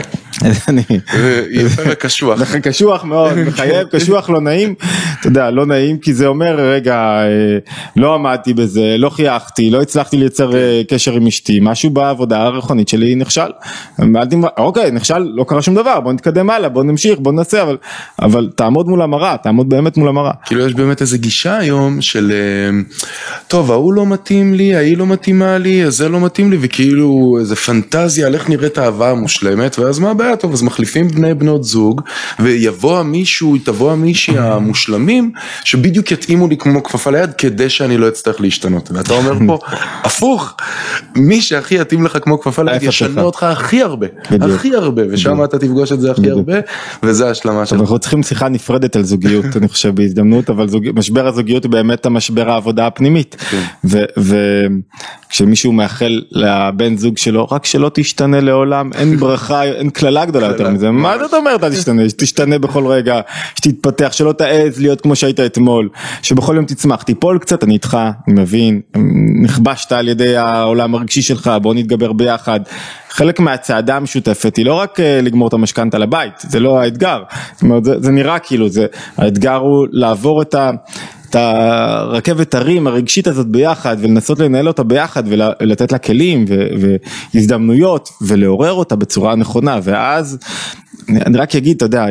[1.51, 2.45] יפה וקשוח.
[2.45, 4.75] זה קשוח מאוד, מחייב, קשוח לא נעים,
[5.21, 7.59] אתה יודע, לא נעים כי זה אומר רגע, אה,
[7.97, 12.89] לא עמדתי בזה, לא חייכתי, לא הצלחתי לייצר אה, קשר עם אשתי, משהו בעבודה הרוחנית
[12.89, 13.51] שלי נכשל.
[14.59, 17.77] אוקיי, נכשל, לא קרה שום דבר, בוא נתקדם הלאה, בוא נמשיך, בוא ננסה, אבל,
[18.23, 20.33] אבל תעמוד מול המראה, תעמוד באמת מול המראה.
[20.45, 22.81] כאילו יש באמת איזה גישה היום של אה,
[23.49, 27.57] טוב ההוא לא מתאים לי, ההיא לא מתאימה לי, זה לא מתאים לי וכאילו איזה
[27.57, 29.48] פנטזיה על איך נראית האהבה המושלמת
[29.79, 32.03] ואז מה הבעיה טוב אז מחליפים בני בנות זוג
[32.41, 35.33] ויבוא המישהו, תבוא המישהי המושלמים
[35.65, 39.59] שבדיוק יתאימו לי כמו כפפה ליד כדי שאני לא אצטרך להשתנות ואתה אומר פה
[40.05, 40.55] הפוך
[41.17, 43.23] מי שהכי יתאים לך כמו כפפה ליד ישנה.
[43.23, 44.07] אותך הכי הרבה.
[44.41, 46.31] הכי הרבה ושם אתה תפגוש את זה הכי.
[46.31, 46.55] הרבה
[47.03, 47.81] וזה ההשלמה שלך.
[47.81, 50.67] אנחנו צריכים שיחה נפרדת על זוגיות, אני חושב בהזדמנות, אבל.
[50.95, 53.37] משבר הזוגיות הוא באמת המשבר העבודה הפנימית.
[55.27, 60.71] וכשמישהו מאחל לבן זוג שלו, רק שלא תשתנה לעולם, אין ברכה, אין קללה גדולה יותר
[60.71, 60.91] מזה.
[60.91, 62.09] מה זאת אומרת אל תשתנה?
[62.09, 63.21] שתשתנה בכל רגע,
[63.55, 65.89] שתתפתח, שלא תעז להיות כמו שהיית אתמול,
[66.23, 68.81] שבכל יום תצמח, תיפול קצת, אני איתך, אני מבין,
[69.43, 72.61] נכבשת על ידי העולם הרגשי שלך, בוא נתגבר ביחד.
[73.11, 77.23] חלק מהצעדה המשותפת היא לא רק אה, לגמור את המשכנתה לבית, זה לא האתגר,
[77.53, 78.87] זאת אומרת, זה, זה נראה כאילו, זה,
[79.17, 80.71] האתגר הוא לעבור את ה...
[81.31, 86.67] את הרכבת הרים הרגשית הזאת ביחד ולנסות לנהל אותה ביחד ול- ולתת לה כלים ו-
[87.35, 89.79] והזדמנויות ולעורר אותה בצורה נכונה.
[89.83, 90.39] ואז
[91.09, 92.07] אני רק אגיד אתה יודע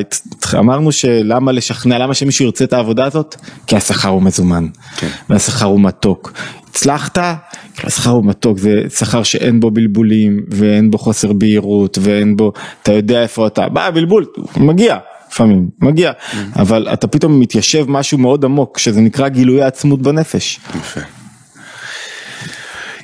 [0.59, 3.35] אמרנו שלמה לשכנע למה שמישהו ירצה את העבודה הזאת?
[3.67, 4.67] כי השכר הוא מזומן.
[4.97, 5.07] כן.
[5.29, 6.31] והשכר הוא מתוק.
[6.69, 7.17] הצלחת?
[7.83, 8.57] השכר הוא מתוק.
[8.57, 12.51] זה שכר שאין בו בלבולים ואין בו חוסר בהירות ואין בו
[12.83, 13.69] אתה יודע איפה אתה.
[13.69, 14.25] בא בלבול
[14.57, 14.97] מגיע
[15.31, 16.11] לפעמים מגיע
[16.55, 20.59] אבל אתה פתאום מתיישב משהו מאוד עמוק שזה נקרא גילוי העצמות בנפש.
[20.75, 21.01] יפה.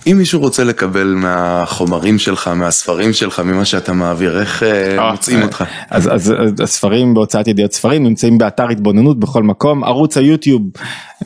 [0.07, 5.63] אם מישהו רוצה לקבל מהחומרים שלך, מהספרים שלך, ממה שאתה מעביר, איך אה, מוצאים אותך?
[5.89, 10.61] אז, אז, אז הספרים בהוצאת ידיעות ספרים נמצאים באתר התבוננות בכל מקום, ערוץ היוטיוב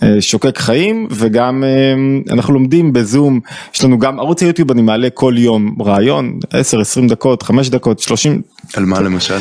[0.03, 3.39] אה, שוקק חיים וגם אה, אנחנו לומדים בזום,
[3.73, 6.39] יש לנו גם ערוץ היוטיוב אני מעלה כל יום רעיון,
[7.05, 8.41] 10-20 דקות, 5 דקות, 30,
[8.75, 9.37] על מה למשל?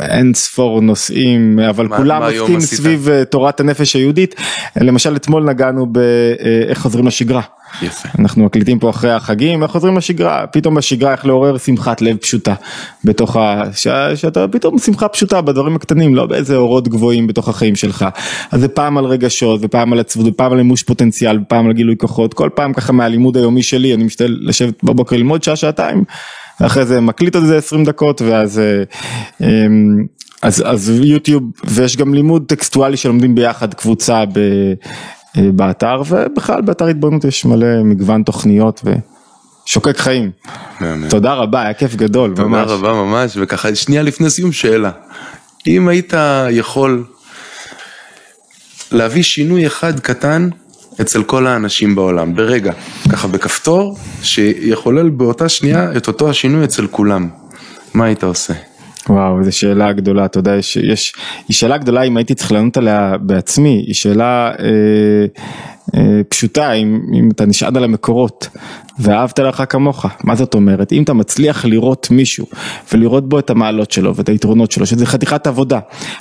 [0.00, 2.60] אין ספור נושאים אבל מה- כולם עוסקים?
[2.60, 4.34] סביב אה, תורת הנפש היהודית,
[4.76, 7.42] למשל אתמול נגענו באיך חוזרים לשגרה.
[7.82, 8.08] יפה.
[8.18, 12.54] אנחנו מקליטים פה אחרי החגים, איך חוזרים לשגרה, פתאום בשגרה איך לעורר שמחת לב פשוטה
[13.04, 13.62] בתוך ה...
[13.74, 13.88] ש...
[14.14, 18.06] שאתה פתאום שמחה פשוטה בדברים הקטנים, לא באיזה אורות גבוהים בתוך החיים שלך.
[18.50, 21.94] אז זה פעם על רגשות, ופעם על עצבות, ופעם על מימוש פוטנציאל, ופעם על גילוי
[21.98, 26.04] כוחות, כל פעם ככה מהלימוד היומי שלי, אני משתדל לשבת בבוקר ללמוד שעה, שעתיים,
[26.60, 28.58] ואחרי זה מקליט על זה 20 דקות, ואז...
[28.58, 28.82] אה,
[29.40, 30.06] אמ,
[30.42, 34.38] אז, אז יוטיוב, ויש גם לימוד טקסטואלי שלומדים ביחד קבוצה ב,
[35.36, 40.30] אה, באתר, ובכלל באתר התבוננות יש מלא מגוון תוכניות ושוקק חיים.
[40.80, 41.08] מהמם.
[41.08, 42.70] תודה רבה, היה כיף גדול, תודה ממש.
[42.70, 44.90] רבה ממש, וככה שנייה לפני סיום שאלה.
[45.66, 46.12] אם היית
[46.50, 47.04] יכול
[48.92, 50.48] להביא שינוי אחד קטן
[51.00, 52.72] אצל כל האנשים בעולם, ברגע,
[53.12, 57.28] ככה בכפתור, שיחולל באותה שנייה את אותו השינוי אצל כולם,
[57.94, 58.54] מה היית עושה?
[59.08, 61.14] וואו, זו שאלה גדולה, אתה יודע, יש, יש,
[61.48, 65.26] היא שאלה גדולה אם הייתי צריך לענות עליה בעצמי, היא שאלה אה,
[66.28, 68.48] פשוטה, אם, אם אתה נשען על המקורות,
[68.98, 70.92] ואהבת לך כמוך, מה זאת אומרת?
[70.92, 72.46] אם אתה מצליח לראות מישהו,
[72.92, 75.78] ולראות בו את המעלות שלו ואת היתרונות שלו, שזה חתיכת עבודה,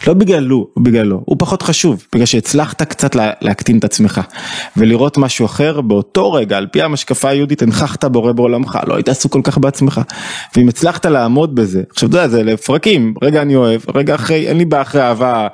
[0.07, 4.21] לא בגללו, בגללו, הוא פחות חשוב, בגלל שהצלחת קצת לה, להקטין את עצמך,
[4.77, 9.33] ולראות משהו אחר באותו רגע, על פי המשקפה היהודית, הנכחת בורא בעולמך, לא היית עסוק
[9.33, 10.01] כל כך בעצמך,
[10.55, 14.57] ואם הצלחת לעמוד בזה, עכשיו אתה יודע, זה לפרקים, רגע אני אוהב, רגע אחרי, אין
[14.57, 15.47] לי בעיה אחרי אהבה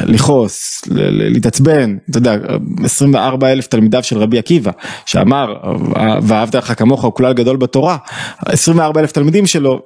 [0.00, 2.36] לכעוס, להתעצבן, אתה יודע,
[2.84, 4.70] 24 אלף תלמידיו של רבי עקיבא,
[5.06, 5.54] שאמר,
[6.22, 7.96] ואהבת לך כמוך הוא כלל גדול בתורה,
[8.46, 9.80] 24 אלף תלמידים שלו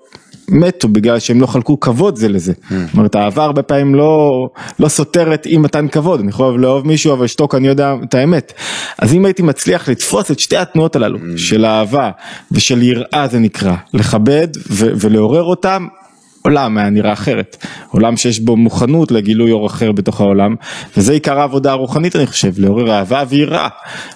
[0.49, 2.53] מתו בגלל שהם לא חלקו כבוד זה לזה.
[2.71, 4.49] זאת אומרת האהבה הרבה פעמים לא,
[4.79, 8.53] לא סותרת אי מתן כבוד, אני יכול לאהוב מישהו אבל לשתוק אני יודע את האמת.
[8.99, 12.11] אז אם הייתי מצליח לתפוס את שתי התנועות הללו של אהבה
[12.53, 15.87] ושל יראה זה נקרא, לכבד ולעורר אותם,
[16.43, 20.55] עולם היה נראה אחרת, עולם שיש בו מוכנות לגילוי אור אחר בתוך העולם,
[20.97, 23.69] וזה עיקר העבודה הרוחנית אני חושב, לעורר אהבה ויראה,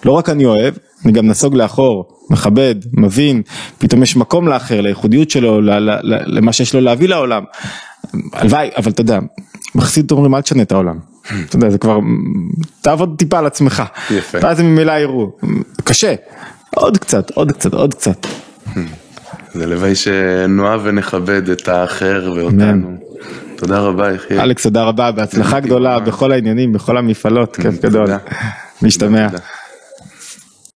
[0.04, 0.74] לא רק אני אוהב,
[1.04, 3.42] אני גם נסוג לאחור, מכבד, מבין,
[3.78, 5.60] פתאום יש מקום לאחר, לייחודיות שלו,
[6.26, 7.44] למה שיש לו להביא לעולם,
[8.32, 9.18] הלוואי, אבל אתה יודע,
[9.74, 11.98] בחסידות אומרים אל תשנה את העולם, אתה יודע, זה כבר,
[12.80, 15.30] תעבוד טיפה על עצמך, יפה, ואז הם ממילא יראו,
[15.84, 16.14] קשה,
[16.74, 18.26] עוד קצת, עוד קצת, עוד קצת.
[19.56, 22.96] זה לוואי שנאהב ונכבד את האחר ואותנו.
[23.56, 24.40] תודה רבה יחיאל.
[24.40, 28.06] אלכס תודה רבה, בהצלחה גדולה בכל העניינים, בכל המפעלות, כיף גדול.
[28.82, 29.26] משתמע.